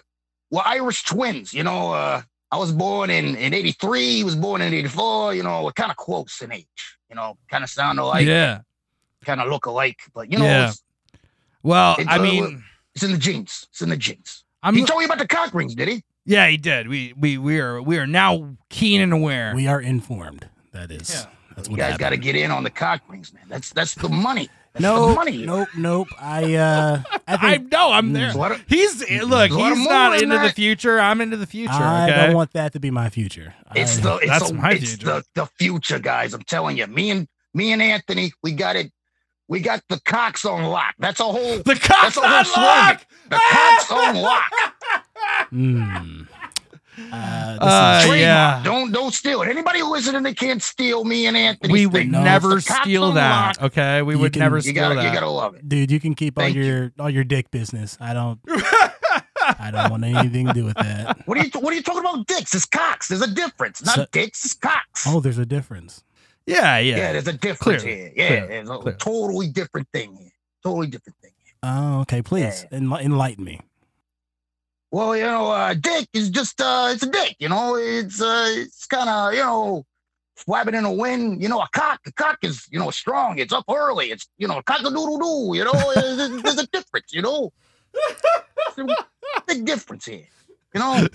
[0.49, 1.53] we're Irish twins.
[1.53, 4.15] You know, uh, I was born in in '83.
[4.17, 5.35] He was born in '84.
[5.35, 6.97] You know, we're kind of close in age.
[7.09, 8.61] You know, kind of sound alike, yeah.
[9.25, 9.99] kind of look alike.
[10.13, 10.71] But you know, Yeah.
[11.63, 12.63] Well, I uh, mean,
[12.95, 13.67] it's in the genes.
[13.69, 14.43] It's in the genes.
[14.63, 14.75] I'm.
[14.75, 16.03] he told you about the cock rings, did he?
[16.25, 16.87] Yeah, he did.
[16.87, 19.53] We we we are we are now keen and aware.
[19.55, 20.47] We are informed.
[20.71, 21.13] That is.
[21.13, 21.25] Yeah.
[21.61, 23.43] That's You guys got to get in on the cock rings, man.
[23.47, 24.49] That's that's the money.
[24.73, 25.45] That's Nope, the money.
[25.45, 26.07] nope, nope.
[26.19, 28.23] I uh, I I think know I'm there.
[28.23, 29.49] There's a lot of- He's look.
[29.51, 30.99] there's a He's not in into the future.
[30.99, 31.73] I'm into the future.
[31.73, 32.25] I okay.
[32.27, 33.53] don't want that to be my future.
[33.75, 35.05] It's I- the it's, That's the, my it's future.
[35.05, 36.33] the the future, guys.
[36.33, 36.87] I'm telling you.
[36.87, 38.91] Me and me and Anthony, we got it.
[39.49, 40.95] We got the cocks on lock.
[40.99, 41.57] That's a whole.
[41.57, 42.63] the cops That's a whole on slogan.
[42.63, 43.05] lock.
[43.29, 44.51] The cocks on lock.
[45.51, 46.27] Mm.
[47.11, 48.61] Uh, this Uh, is, yeah.
[48.63, 49.49] Don't don't steal it.
[49.49, 51.71] Anybody listening, they can't steal me and Anthony.
[51.71, 52.21] We would No.
[52.23, 53.57] never The steal that.
[53.59, 53.71] lock.
[53.71, 55.05] Okay, we You would can- never You steal gotta that.
[55.05, 55.67] you gotta love it.
[55.67, 56.63] dude, you can keep all Thank you.
[56.63, 57.97] your all your dick business.
[58.01, 58.39] I don't.
[59.59, 61.25] I don't want anything to do with that.
[61.27, 62.27] What are you what are you talking about?
[62.27, 62.53] Dicks?
[62.53, 63.07] It's cocks.
[63.07, 63.83] There's a difference.
[63.83, 64.43] Not So- dicks.
[64.45, 65.05] It's cocks.
[65.07, 66.03] Oh, there's a difference.
[66.45, 66.97] yeah, yeah.
[66.97, 67.11] yeah.
[67.13, 68.11] there's a difference Clearly, here.
[68.15, 68.97] Yeah, clearly, there's a clearly.
[68.99, 70.31] totally different thing here.
[70.63, 71.31] Totally different thing.
[71.63, 72.21] Oh, okay.
[72.21, 73.61] Please enli- enlighten me.
[74.91, 77.37] Well, you know, uh, dick is just uh, it's a dick.
[77.39, 79.85] You know, it's uh, it's kind of you know,
[80.35, 81.41] flapping in the wind.
[81.41, 83.39] You know, a cock, a cock is you know strong.
[83.39, 84.11] It's up early.
[84.11, 85.57] It's you know, cock a doodle doo.
[85.57, 87.13] You know, there's, there's a difference.
[87.13, 87.53] You know,
[89.47, 90.27] big difference here.
[90.73, 91.07] You know,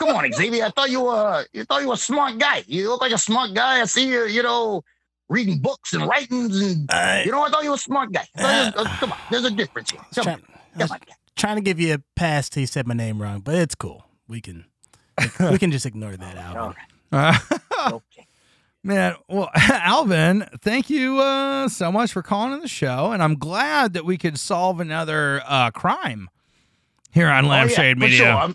[0.00, 0.64] come on, Xavier.
[0.64, 2.64] I thought you were you thought you were a smart guy.
[2.66, 3.80] You look like a smart guy.
[3.80, 4.24] I see you.
[4.26, 4.82] You know.
[5.28, 8.26] Reading books and writings, and Uh, you know, I thought you were a smart guy.
[8.36, 10.00] I thought uh, come on, there's a difference here.
[10.06, 10.42] Was Come on,
[10.78, 10.98] come on.
[11.36, 14.04] Trying to give you a pass till you said my name wrong, but it's cool.
[14.28, 14.64] We can
[15.40, 16.74] we can just ignore that, Alvin.
[17.10, 17.98] Uh,
[18.84, 23.36] Man, well, Alvin, thank you uh, so much for calling in the show, and I'm
[23.36, 26.28] glad that we could solve another uh, crime
[27.12, 28.16] here on Oh, yeah, Lampshade Media.
[28.18, 28.54] sure.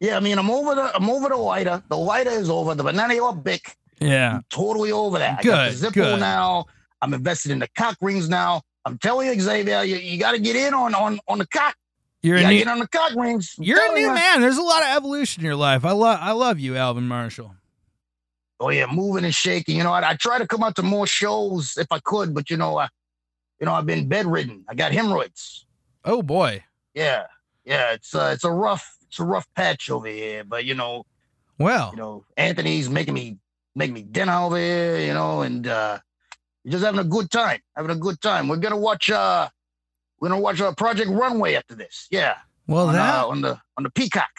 [0.00, 1.82] Yeah, I mean, I'm over the I'm over the lighter.
[1.88, 2.74] The lighter is over.
[2.74, 5.38] The banana or bic, Yeah, totally over that.
[5.38, 6.20] I got Good, the Zippo good.
[6.20, 6.66] now.
[7.00, 8.60] I'm invested in the cock rings now.
[8.84, 11.76] I'm telling you, Xavier, you, you got to get in on on on the cock.
[12.22, 13.54] you're You a got to new, get on the cock rings.
[13.58, 14.14] I'm you're a new ya.
[14.14, 14.40] man.
[14.40, 15.84] There's a lot of evolution in your life.
[15.84, 17.54] I love I love you, Alvin Marshall.
[18.60, 19.76] Oh yeah, moving and shaking.
[19.76, 22.48] You know, I, I try to come out to more shows if I could, but
[22.50, 22.88] you know, I,
[23.60, 24.64] you know, I've been bedridden.
[24.68, 25.66] I got hemorrhoids.
[26.04, 26.64] Oh boy.
[26.94, 27.24] Yeah,
[27.64, 27.92] yeah.
[27.92, 30.44] It's uh, it's a rough it's a rough patch over here.
[30.44, 31.04] But you know,
[31.58, 33.38] Well, you know, Anthony's making me
[33.74, 35.98] making me dinner over here, you know, and uh
[36.64, 37.60] we're just having a good time.
[37.76, 38.48] Having a good time.
[38.48, 39.48] We're gonna watch uh
[40.20, 42.06] we're gonna watch uh, Project Runway after this.
[42.10, 42.36] Yeah.
[42.68, 44.30] well, on, that uh, on the on the peacock.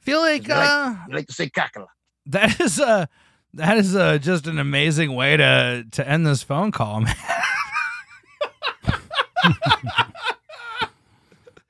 [0.00, 1.86] feel like like- uh, You like to say cockala.
[2.26, 3.06] that is uh
[3.54, 7.16] that is uh, just an amazing way to to end this phone call, man.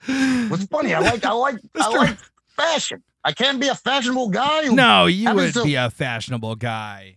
[0.48, 2.18] What's funny, I like I like I like
[2.56, 3.02] fashion.
[3.22, 4.62] I can't be a fashionable guy.
[4.68, 7.16] No, you would be a fashionable guy.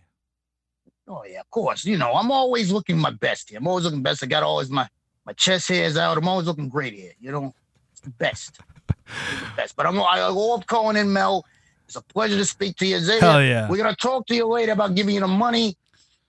[1.08, 1.86] Oh yeah, of course.
[1.86, 3.60] You know, I'm always looking my best here.
[3.60, 4.24] I'm always looking best.
[4.24, 4.88] I got always my
[5.26, 6.18] my chest hairs out.
[6.18, 7.12] I'm always looking great here.
[7.20, 7.54] You know,
[7.92, 8.60] it's the best.
[8.90, 9.76] It's the best.
[9.76, 11.46] But I'm I love calling in Mel.
[11.86, 13.20] It's a pleasure to speak to you, Xavier.
[13.20, 13.70] Hell yeah.
[13.70, 15.76] We're gonna talk to you later about giving you the money.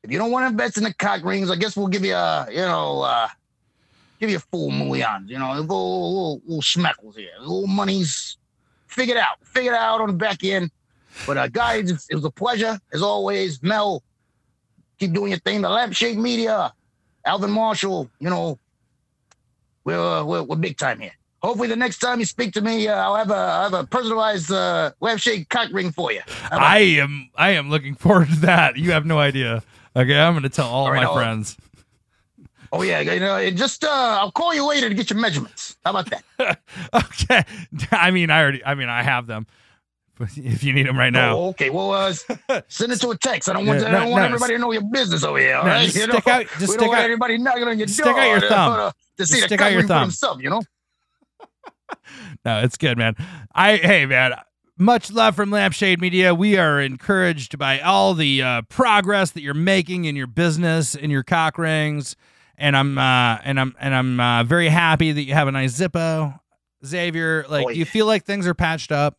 [0.02, 2.14] If you don't want to invest in the cock rings, I guess we'll give you
[2.14, 3.26] a, you know, uh,
[4.20, 5.30] give you a full millions.
[5.30, 8.36] You know, a little, little, little schmeckles here, little monies.
[8.86, 9.38] Figure it out.
[9.44, 10.70] Figure it out on the back end.
[11.26, 13.62] But uh, guys, it was a pleasure as always.
[13.62, 14.02] Mel,
[14.98, 15.62] keep doing your thing.
[15.62, 16.72] The Lampshade Media,
[17.24, 18.10] Alvin Marshall.
[18.20, 18.58] You know,
[19.84, 21.12] we're uh, we're, we're big time here.
[21.42, 23.86] Hopefully, the next time you speak to me, uh, I'll have a I'll have a
[23.86, 26.22] personalized uh, lampshade cock ring for you.
[26.50, 28.76] I am I am looking forward to that.
[28.76, 29.62] You have no idea.
[29.96, 31.56] Okay, I'm gonna tell all, All right, my I'll- friends.
[32.72, 33.88] Oh yeah, you know, it just uh,
[34.20, 35.76] I'll call you later to get your measurements.
[35.84, 36.58] How about that?
[36.94, 37.44] okay.
[37.92, 38.64] I mean, I already.
[38.64, 39.46] I mean, I have them.
[40.36, 41.70] If you need them right now, Oh, okay.
[41.70, 42.12] Well, uh,
[42.68, 43.48] send it to a text.
[43.48, 45.38] I don't want Yeah, I no, don't want no, everybody to know your business over
[45.38, 45.56] here.
[45.56, 47.64] All no, right, just you know, out- just we stick don't want out- anybody knocking
[47.64, 48.12] on your just door.
[48.12, 48.76] stick out your to- thumb.
[48.76, 50.02] To, to see Just the stick out your thumb.
[50.02, 50.42] themselves.
[50.42, 50.62] You know.
[52.44, 53.14] no, it's good, man.
[53.54, 54.32] I hey, man.
[54.76, 56.34] Much love from Lampshade Media.
[56.34, 61.10] We are encouraged by all the uh, progress that you're making in your business, in
[61.10, 62.16] your cock rings,
[62.58, 65.78] and I'm uh, and I'm and I'm uh, very happy that you have a nice
[65.78, 66.40] Zippo,
[66.84, 67.46] Xavier.
[67.48, 69.16] Like, Oh, do you feel like things are patched up?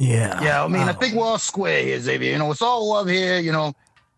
[0.00, 0.42] Yeah.
[0.42, 0.94] Yeah, I mean, I Oh.
[0.94, 2.32] think we're all square here, Xavier.
[2.32, 3.38] You know, it's all love here.
[3.38, 3.74] You know,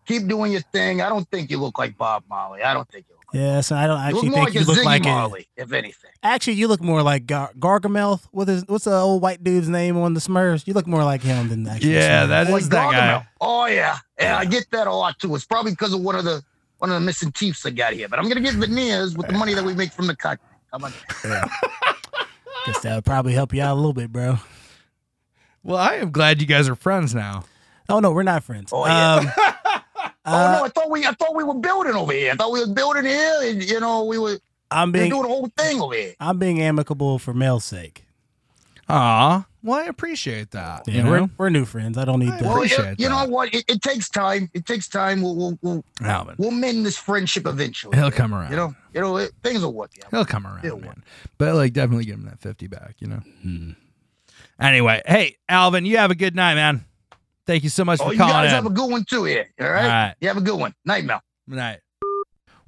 [0.07, 1.01] keep doing your thing.
[1.01, 2.63] I don't think you look like Bob Marley.
[2.63, 3.19] I don't think you look.
[3.33, 5.73] Yeah, so I don't actually more think like a you look Ziggy like a, if
[5.73, 6.11] anything.
[6.21, 8.21] Actually, you look more like Gar- Gargamel.
[8.31, 10.65] What is what's the old white dude's name on the Smurfs?
[10.67, 11.95] You look more like him than actually.
[11.95, 12.27] Yeah, Smurfs.
[12.29, 13.27] that Like is that guy.
[13.41, 15.33] Oh yeah, yeah, I get that a lot too.
[15.35, 16.41] It's probably because of one of the
[16.77, 18.07] one of the missing teeth I got here.
[18.07, 20.39] But I'm gonna get veneers with the money that we make from the cut.
[20.71, 21.49] How about that?
[22.67, 24.37] Guess that would probably help you out a little bit, bro.
[25.63, 27.45] Well, I am glad you guys are friends now.
[27.89, 28.71] Oh no, we're not friends.
[28.73, 29.15] Oh, yeah.
[29.15, 32.31] Um, oh uh, no, I thought we I thought we were building over here.
[32.33, 34.39] I thought we were building here, and you know we were,
[34.69, 36.13] I'm we were being doing the whole thing over here.
[36.19, 38.05] I'm being amicable for Mel's sake.
[38.89, 39.45] Aw.
[39.63, 40.83] Well, I appreciate that.
[40.87, 41.09] Yeah, you know?
[41.09, 41.97] we're, we're new friends.
[41.97, 42.43] I don't need I that.
[42.43, 43.53] Well, you, appreciate you know what?
[43.53, 44.49] It, it takes time.
[44.53, 45.21] It takes time.
[45.21, 46.35] We'll we'll we'll, Alvin.
[46.37, 47.97] we'll mend this friendship eventually.
[47.97, 48.51] He'll come around.
[48.51, 50.11] You know, you know, it, things will work out.
[50.11, 51.01] He'll come around, He'll man.
[51.37, 52.95] But like, definitely give him that fifty back.
[52.99, 53.75] You know.
[54.59, 56.85] Anyway, hey, Alvin, you have a good night, man.
[57.45, 58.55] Thank you so much Oh, for you calling guys in.
[58.55, 59.49] have a good one too here.
[59.59, 59.83] All right.
[59.83, 60.15] All right.
[60.21, 60.73] You have a good one.
[60.85, 61.21] Night, Mel.
[61.49, 61.79] Good night.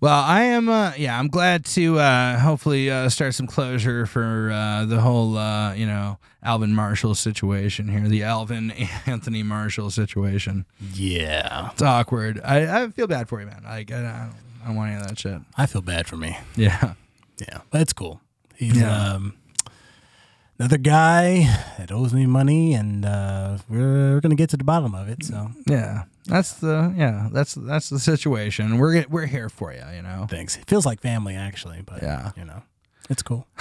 [0.01, 0.67] Well, I am.
[0.67, 5.37] Uh, yeah, I'm glad to uh, hopefully uh, start some closure for uh, the whole,
[5.37, 8.71] uh, you know, Alvin Marshall situation here, the Alvin
[9.05, 10.65] Anthony Marshall situation.
[10.93, 12.41] Yeah, It's awkward.
[12.43, 13.61] I, I feel bad for you, man.
[13.63, 14.05] Like, I, I, don't,
[14.63, 15.41] I don't want any of that shit.
[15.55, 16.37] I feel bad for me.
[16.57, 16.95] Yeah.
[17.39, 18.19] Yeah, but it's cool.
[18.55, 19.13] He's Yeah.
[19.13, 19.35] um,
[20.59, 21.43] another guy
[21.77, 25.23] that owes me money, and uh, we're, we're gonna get to the bottom of it.
[25.25, 26.03] So Yeah.
[26.27, 27.29] That's the yeah.
[27.31, 28.77] That's that's the situation.
[28.79, 29.83] We're we're here for you.
[29.95, 30.25] You know.
[30.29, 30.57] thanks.
[30.57, 32.31] It feels like family actually, but Yeah.
[32.35, 32.63] you know,
[33.09, 33.45] it's cool.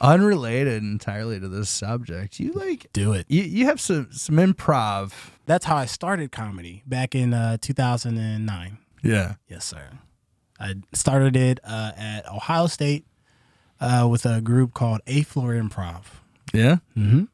[0.00, 2.38] Unrelated entirely to this subject.
[2.38, 3.26] You like Do it.
[3.28, 5.12] you you have some some improv.
[5.46, 8.78] That's how I started comedy back in uh, 2009.
[9.02, 9.34] Yeah.
[9.48, 9.90] Yes, sir.
[10.60, 13.06] I started it uh, at Ohio State
[13.80, 16.04] uh, with a group called A Floor Improv.
[16.52, 16.76] Yeah.
[16.96, 17.24] Mm-hmm.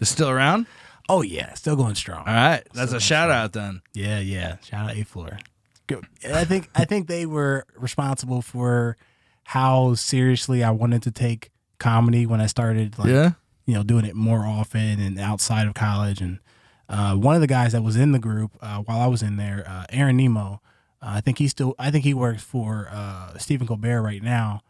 [0.00, 0.66] It's still around.
[1.08, 2.26] Oh yeah, still going strong.
[2.26, 2.62] All right.
[2.74, 3.82] That's Still a shout out then.
[3.94, 4.56] Yeah, yeah.
[4.64, 5.38] Shout out A Floor.
[5.86, 6.04] Good.
[6.24, 8.96] I think I think they were responsible for
[9.44, 13.32] how seriously I wanted to take comedy when I started like yeah.
[13.66, 16.40] you know doing it more often and outside of college and
[16.88, 19.36] uh, one of the guys that was in the group uh, while I was in
[19.36, 20.60] there, uh, Aaron Nemo,
[21.02, 24.62] uh, I think he still I think he works for uh, Stephen Colbert right now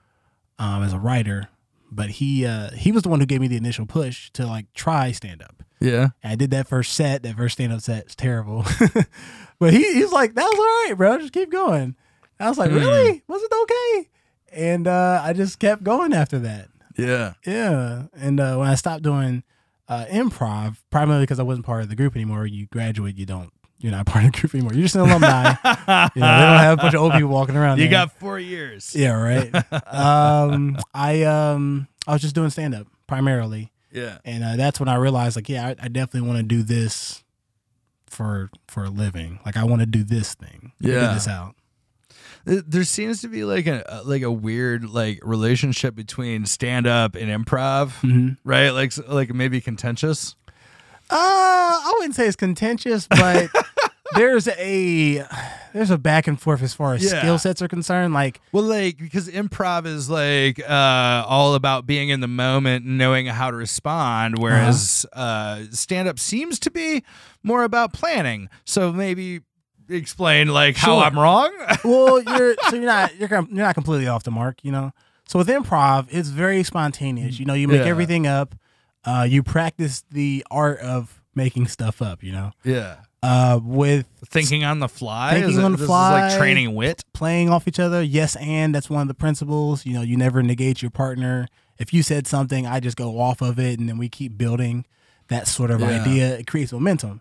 [0.59, 1.49] um, as a writer,
[1.91, 4.67] but he uh, he was the one who gave me the initial push to like
[4.75, 5.63] try stand up.
[5.81, 6.09] Yeah.
[6.23, 7.23] And I did that first set.
[7.23, 8.65] That first stand up set was terrible.
[9.59, 11.19] but he, he was like, that was all right, bro.
[11.19, 11.95] Just keep going.
[12.41, 12.77] I was like, Hmm.
[12.77, 13.23] really?
[13.29, 14.11] Was it okay?
[14.53, 16.69] And uh, I just kept going after that.
[16.97, 17.35] Yeah.
[17.47, 18.05] Yeah.
[18.15, 19.43] And uh, when I stopped doing
[19.89, 23.53] uh, improv, primarily because I wasn't part of the group anymore, you graduate, you don't,
[23.79, 24.72] you're not part of the group anymore.
[24.72, 25.51] You're just an alumni.
[25.64, 27.79] you know, they don't have a bunch of old people walking around.
[27.79, 27.91] You there.
[28.07, 28.95] got four years.
[28.97, 29.55] yeah, right.
[29.93, 34.18] um, I um, I was just doing stand up primarily Yeah.
[34.24, 37.22] and uh, that's when I realized, like, yeah, I, I definitely want to do this
[38.07, 39.41] for for a living.
[39.45, 40.72] Like, I want to do this thing.
[40.81, 41.12] Yeah.
[41.14, 41.55] this out.
[42.45, 47.14] There seems to be like a a- like a weird like relationship between stand up
[47.16, 48.35] and improv, Mm-hmm.
[48.49, 48.70] right?
[48.70, 50.35] Like like maybe contentious.
[51.09, 53.49] Uh, I wouldn't say it's contentious, but
[54.15, 55.25] there's a
[55.73, 57.19] there's a back and forth as far as Yeah.
[57.21, 58.15] skill sets are concerned.
[58.15, 62.97] Like, Well, like because improv is like uh, all about being in the moment, and
[62.99, 67.03] knowing how to respond, whereas uh, stand up seems to be
[67.43, 68.49] more about planning.
[68.65, 69.41] So maybe
[69.89, 71.53] explain like how I'm wrong.
[71.85, 74.93] well, you're so you're not you're you're not completely off the mark, you know.
[75.29, 77.39] So with improv, it's very spontaneous.
[77.41, 77.87] You know, you make Yeah.
[77.91, 78.55] everything up.
[79.05, 82.23] Uh, you practice the art of making stuff up.
[82.23, 82.97] You know, yeah,
[83.27, 85.33] uh, with thinking on the fly.
[85.35, 86.29] Thinking Is it- on the this is fly.
[86.29, 87.05] like training wit.
[87.12, 88.03] playing off each other.
[88.03, 89.85] Yes, and that's one of the principles.
[89.85, 91.49] You know, you never negate your partner.
[91.79, 94.85] If you said something, I just go off of it, and then we keep building
[95.29, 96.01] that sort of Yeah.
[96.03, 96.39] idea.
[96.39, 97.20] It creates momentum.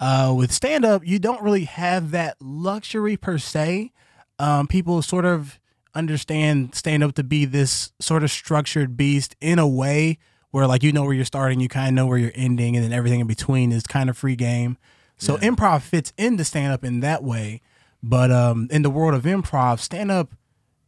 [0.00, 3.92] Uh, with stand up, you don't really have that luxury per se.
[4.40, 5.60] Um, people sort of
[5.94, 10.18] understand stand up to be this sort of structured beast in a way
[10.50, 12.84] where, like, you know where you're starting, you kind of know where you're ending, and
[12.84, 14.76] then everything in between is kind of free game.
[15.22, 17.60] So improv fits into stand up in that way.
[18.02, 20.34] But um, in the world of improv, stand up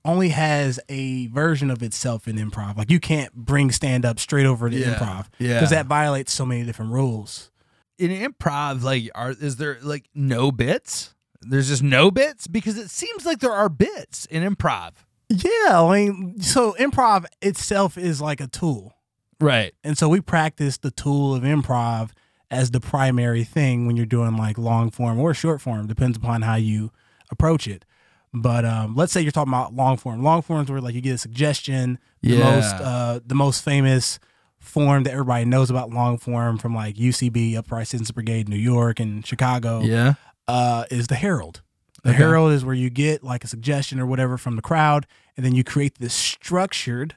[0.04, 2.76] only has a version of itself in improv.
[2.76, 4.94] Like you can't bring stand up straight over to Yeah.
[4.96, 5.54] improv Yeah.
[5.54, 7.50] because that violates so many different rules.
[7.96, 11.14] in improv, like, are is there like no bits?
[11.42, 14.94] There's just no bits because it seems like there are bits in improv.
[15.28, 18.94] Yeah, I mean, so improv itself is like a tool.
[19.40, 19.74] Right.
[19.84, 22.10] And so we practice the tool of improv
[22.50, 26.42] as the primary thing when you're doing like long form or short form, depends upon
[26.42, 26.90] how you
[27.30, 27.84] approach it.
[28.32, 30.22] But um, let's say you're talking about long form.
[30.22, 31.98] Long forms where like you get a suggestion.
[32.22, 32.38] The Yeah.
[32.44, 34.18] most uh, the most famous
[34.58, 38.98] form that everybody knows about long form from like UCB, Upright Citizens Brigade, New York
[38.98, 40.14] and Chicago Yeah.
[40.48, 41.60] uh, is the Herald.
[42.02, 42.18] The Okay.
[42.18, 45.54] Herald is where you get like a suggestion or whatever from the crowd, and then
[45.54, 47.14] you create this structured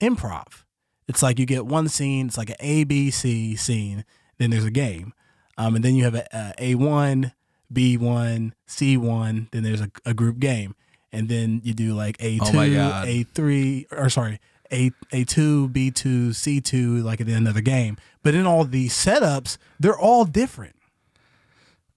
[0.00, 0.64] improv.
[1.08, 4.04] It's like you get one scene, it's like an A, B, C scene,
[4.38, 5.12] then there's a game.
[5.56, 6.26] Um, and then you have a,
[6.58, 7.32] a A1,
[7.72, 10.74] B1, C1, then there's a, a group game.
[11.12, 13.06] And then you do like A2, Oh.
[13.06, 17.96] A3, or sorry, A, A2, B2, C2, like in another game.
[18.22, 20.76] But in all these setups, they're all different.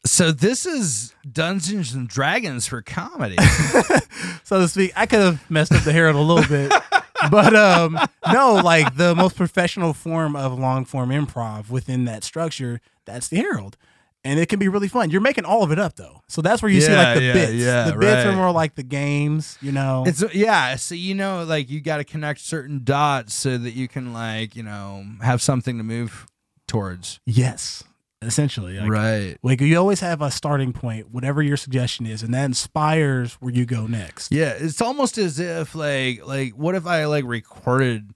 [0.06, 3.38] So this is Dungeons and Dragons for comedy.
[4.44, 4.94] so to speak.
[4.96, 6.72] I could have messed up the Herald a little bit,
[7.30, 8.00] but um,
[8.32, 13.38] no, like the most professional form of long form improv within that structure, that's the
[13.38, 13.78] Herald.
[14.24, 15.10] And it can be really fun.
[15.10, 16.22] You're making all of it up though.
[16.28, 17.54] So that's where you see like the yeah, bits.
[17.54, 20.04] yeah, the bits are more like the games, you know.
[20.06, 23.88] It's yeah, so you know, like you got to connect certain dots so that you
[23.88, 26.28] can like you know have something to move
[26.68, 27.20] towards.
[27.26, 27.84] yes.
[28.22, 28.80] Essentially.
[28.80, 29.38] Like, right.
[29.42, 33.52] Like you always have a starting point, whatever your suggestion is, and that inspires where
[33.54, 34.32] you go next.
[34.32, 38.12] Yeah, it's almost as if like like what if I like recorded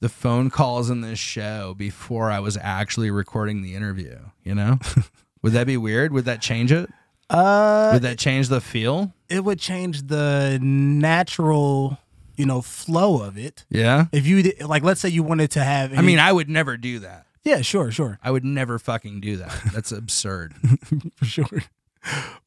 [0.00, 4.18] the phone calls in this show before I was actually recording the interview.
[4.42, 4.78] You know,
[5.42, 6.12] would that be weird?
[6.12, 6.90] Would that change it?
[7.30, 9.12] Uh Would that change the feel?
[9.30, 11.98] it would change the natural,
[12.36, 13.64] you know, flow of it.
[13.70, 14.06] Yeah.
[14.12, 15.96] If you like, let's say you wanted to have.
[15.96, 17.26] I mean, I would never do that.
[17.44, 19.60] Yeah, sure, sure, I would never fucking do that.
[19.72, 20.54] That's absurd.
[21.16, 21.62] for sure.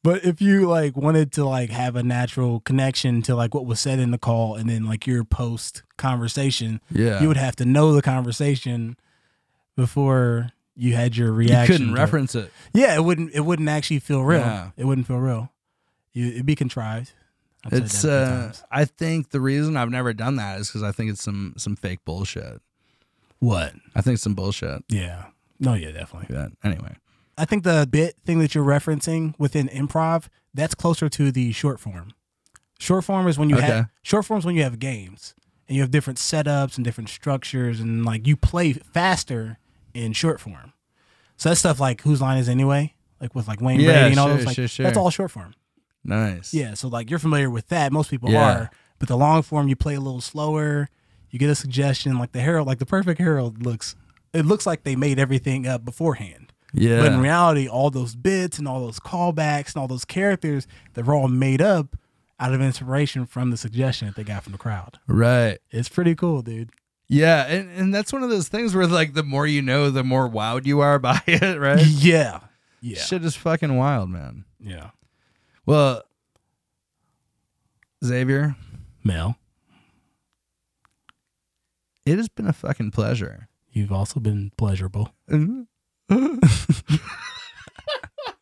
[0.04, 3.80] But if you like wanted to like have a natural connection to like what was
[3.80, 7.20] said in the call, and then like your post conversation, Yeah.
[7.20, 8.96] you would have to know the conversation
[9.76, 11.72] before you had your reaction.
[11.72, 12.52] You couldn't to reference it.
[12.72, 13.32] Yeah, it wouldn't.
[13.34, 14.40] It wouldn't actually feel real.
[14.40, 14.70] Yeah.
[14.76, 15.50] It wouldn't feel real.
[16.12, 17.12] You, it'd be contrived.
[17.64, 18.66] I've It's that a few uh.
[18.70, 21.74] I think the reason I've never done that is because I think it's some some
[21.74, 22.60] fake bullshit.
[23.38, 23.74] What?
[23.94, 24.82] I think some bullshit.
[24.88, 25.26] Yeah.
[25.60, 26.34] No, yeah, definitely.
[26.34, 26.48] Yeah.
[26.62, 26.96] Anyway.
[27.36, 31.78] I think the bit thing that you're referencing within improv, that's closer to the short
[31.80, 32.12] form.
[32.80, 33.66] Short form is when you Okay.
[33.66, 35.34] have short form is when you have games
[35.68, 39.58] and you have different setups and different structures and like you play faster
[39.94, 40.72] in short form.
[41.36, 44.18] So that's stuff like whose line is anyway, like with like Wayne Yeah, Brady and
[44.20, 44.84] all those like sure, sure.
[44.84, 45.54] that's all short form.
[46.04, 46.54] Nice.
[46.54, 47.92] Yeah, so like you're familiar with that.
[47.92, 48.52] Most people Yeah.
[48.58, 50.88] are, but the long form you play a little slower.
[51.30, 53.96] You get a suggestion like the Herald, like the perfect Herald looks.
[54.32, 56.52] It looks like they made everything up beforehand.
[56.72, 57.00] Yeah.
[57.02, 61.14] But in reality, all those bits and all those callbacks and all those characters, they're
[61.14, 61.96] all made up
[62.38, 64.98] out of inspiration from the suggestion that they got from the crowd.
[65.06, 65.58] right.
[65.70, 66.70] It's pretty cool, dude.
[67.10, 70.04] Yeah, and, and that's one of those things where like the more you know, the
[70.04, 71.84] more wowed you are by it, right?
[71.86, 72.40] Yeah.
[72.82, 72.98] Yeah.
[73.00, 74.44] Shit is fucking wild, man.
[74.60, 74.90] Yeah.
[75.64, 76.02] Well,
[78.04, 78.56] Xavier,
[79.02, 79.37] Mel,
[82.12, 83.48] it has been a fucking pleasure.
[83.72, 85.12] you've also been pleasurable.
[85.30, 85.62] Mm-hmm.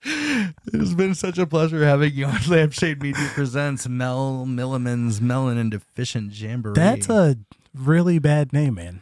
[0.08, 5.70] It has been such a pleasure having you on Lampshade Media Presents Mel Milliman's Melanin
[5.70, 6.74] Deficient Jamboree.
[6.74, 7.36] That's a
[7.74, 9.00] really bad name, man.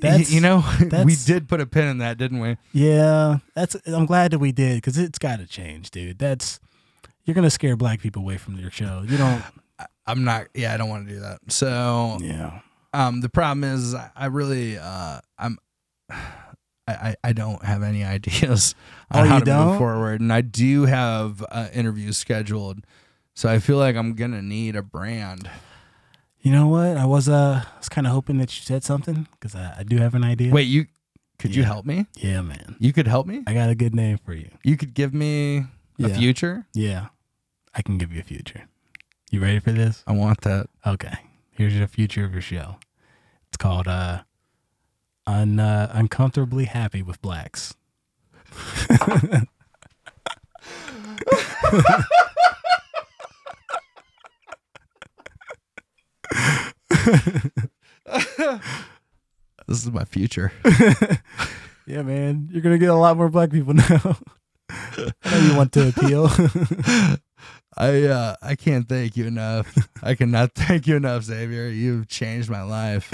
[0.00, 0.64] That's- you know,
[1.04, 2.56] we did put a pin in that, didn't we?
[2.72, 3.76] Yeah, that's.
[3.86, 6.18] I'm glad that we did because it's got to change, dude.
[6.18, 6.60] That's
[7.24, 9.04] you're gonna scare black people away from your show.
[9.06, 9.42] You don't.
[10.06, 10.46] I'm not.
[10.54, 11.40] Yeah, I don't want to do that.
[11.48, 12.60] So, Yeah.
[12.92, 15.58] Um, the problem is, I really, uh, I'm,
[16.88, 18.74] I, I, don't have any ideas
[19.10, 19.78] on Oh, how to move don't?
[19.78, 22.80] forward, and I do have uh, interviews scheduled,
[23.34, 25.50] so I feel like I'm gonna need a brand.
[26.40, 26.96] You know what?
[26.96, 29.82] I was uh, I was kind of hoping that you said something because I, I
[29.82, 30.50] do have an idea.
[30.50, 30.86] Wait, you
[31.38, 32.06] could you help me?
[32.16, 32.76] Yeah, man.
[32.78, 33.44] You could help me.
[33.46, 34.48] I got a good name for you.
[34.64, 35.66] You could give me
[36.02, 36.66] a future.
[36.72, 37.08] Yeah,
[37.74, 38.66] I can give you a future.
[39.30, 40.02] You ready for this?
[40.06, 40.68] I want that.
[40.86, 41.18] Okay.
[41.58, 42.76] Here's your future of your show.
[43.48, 44.22] It's called uh,
[45.26, 47.74] un, uh uncomfortably happy with blacks.
[59.66, 60.52] This is my future.
[61.88, 62.50] Yeah, man.
[62.52, 64.18] You're gonna get a lot more black people now.
[64.68, 66.28] I know you want to appeal.
[67.76, 69.74] I uh I can't thank you enough.
[70.02, 71.68] I cannot thank you enough, Xavier.
[71.68, 73.12] You've changed my life.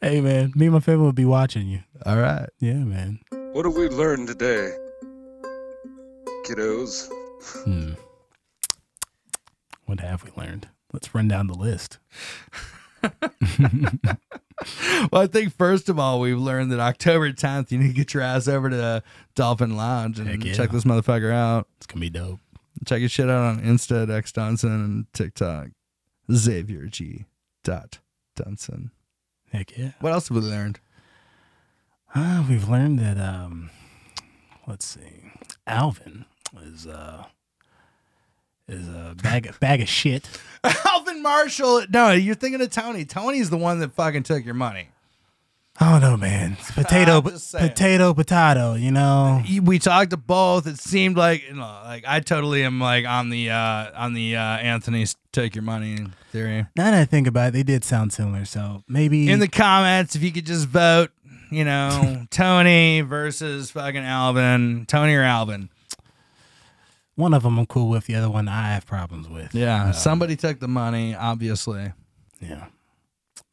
[0.00, 0.52] hey, man.
[0.54, 1.80] Me and my family will be watching you.
[2.04, 2.48] All right.
[2.58, 3.20] Yeah, man.
[3.52, 4.72] What have we learned today,
[6.46, 7.08] kiddos?
[7.64, 7.92] Hmm.
[9.86, 10.68] What have we learned?
[10.92, 11.98] Let's run down the list.
[15.10, 18.12] Well, I think first of all, we've learned that October 10th, you need to get
[18.12, 19.02] your ass over to
[19.34, 20.52] Dolphin Lounge and yeah.
[20.52, 21.66] check this motherfucker out.
[21.78, 22.40] It's gonna be dope.
[22.86, 25.68] Check your shit out on Insta at X Dunson and TikTok.
[26.32, 27.26] Xavier G.
[27.62, 27.98] Dot
[28.38, 28.90] Dunson.
[29.52, 29.92] Heck yeah.
[30.00, 30.80] What else have we learned?
[32.14, 33.70] Uh, we've learned that um,
[34.66, 35.32] let's see,
[35.66, 36.24] Alvin
[36.62, 37.24] is uh
[38.68, 40.28] is a bag bag of shit.
[40.86, 41.84] Alvin Marshall.
[41.90, 43.04] No, you're thinking of Tony.
[43.04, 44.88] Tony's the one that fucking took your money.
[45.82, 46.56] I don't know, man.
[46.60, 47.68] It's potato, I'm just saying.
[47.70, 48.74] potato, potato.
[48.74, 49.42] You know.
[49.62, 50.66] we talked to both.
[50.66, 54.36] It seemed like you know, like I totally am like on the uh on the
[54.36, 55.98] uh Anthony's take your money
[56.32, 56.66] theory.
[56.76, 58.44] Now that I think about it, they did sound similar.
[58.44, 61.12] So maybe In the comments, if you could just vote,
[61.50, 65.70] you know, Tony versus fucking Alvin, Tony or Alvin.
[67.14, 69.54] one of them I'm cool with, the other one I have problems with.
[69.54, 71.92] Yeah, Uh, somebody took the money, obviously.
[72.40, 72.66] yeah.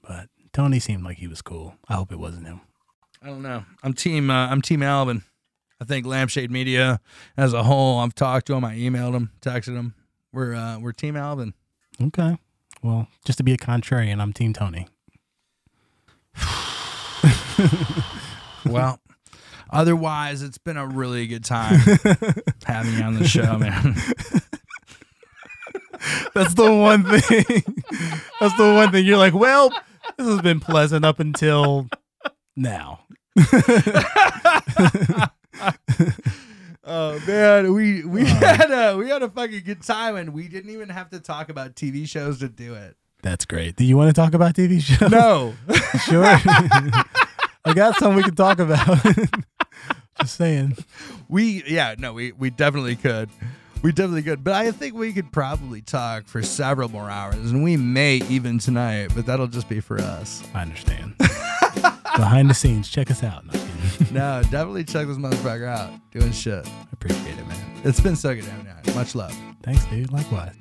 [0.05, 1.75] But Tony seemed like he was cool.
[1.87, 2.61] I hope it wasn't him.
[3.21, 3.63] I don't know.
[3.83, 4.31] I'm team.
[4.31, 5.21] Uh, I'm team Alvin.
[5.79, 6.99] I think Lampshade Media
[7.37, 7.99] as a whole.
[7.99, 8.65] I've talked to him.
[8.65, 9.93] I emailed him, texted him.
[10.33, 11.53] We're uh, we're team Alvin.
[12.01, 12.39] Okay.
[12.81, 14.87] Well, just to be a contrarian, I'm Team Tony.
[18.65, 18.99] Well,
[19.69, 21.79] otherwise, it's been a really good time
[22.65, 23.95] having you on the show, man.
[26.33, 27.63] That's the one thing.
[28.39, 29.05] That's the one thing.
[29.05, 29.71] You're like, well,
[30.17, 31.87] this has been pleasant up until
[32.55, 32.99] now.
[36.89, 40.47] Oh man, we we uh, had a we had a fucking good time, and we
[40.47, 42.95] didn't even have to talk about TV shows to do it.
[43.21, 43.75] That's great.
[43.75, 45.11] Do you want to talk about TV shows?
[45.11, 45.53] No,
[46.05, 46.23] Sure.
[46.23, 48.87] I got something we can talk about.
[50.21, 50.77] Just saying.
[51.27, 53.29] we yeah no we we definitely could.
[53.83, 57.63] We definitely could, but I think we could probably talk for several more hours, and
[57.63, 60.43] we may even tonight, but that'll just be for us.
[60.53, 61.15] I understand.
[62.15, 63.45] Behind the scenes, check us out.
[63.45, 63.67] No, I'm kidding.
[64.13, 66.65] No, definitely check this motherfucker out, doing shit.
[66.67, 67.57] I appreciate it, man.
[67.83, 68.93] It's been so good having you.
[68.93, 69.35] Much love.
[69.63, 70.11] Thanks, dude.
[70.11, 70.55] Likewise.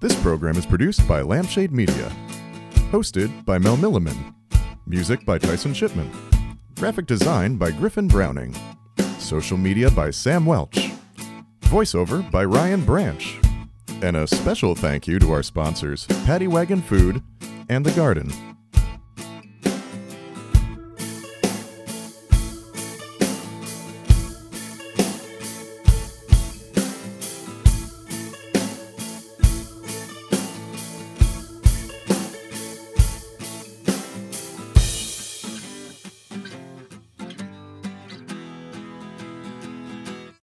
[0.00, 2.10] This program is produced by Lampshade Media.
[2.90, 4.34] Hosted by Mel Milliman.
[4.86, 6.10] Music by Tyson Shipman.
[6.78, 8.54] Graphic design by Griffin Browning.
[9.18, 10.83] Social media by Sam Welch.
[11.64, 13.40] Voiceover by Ryan Branch.
[14.02, 17.22] And a special thank you to our sponsors, Paddy Wagon Food
[17.68, 18.53] and The Garden.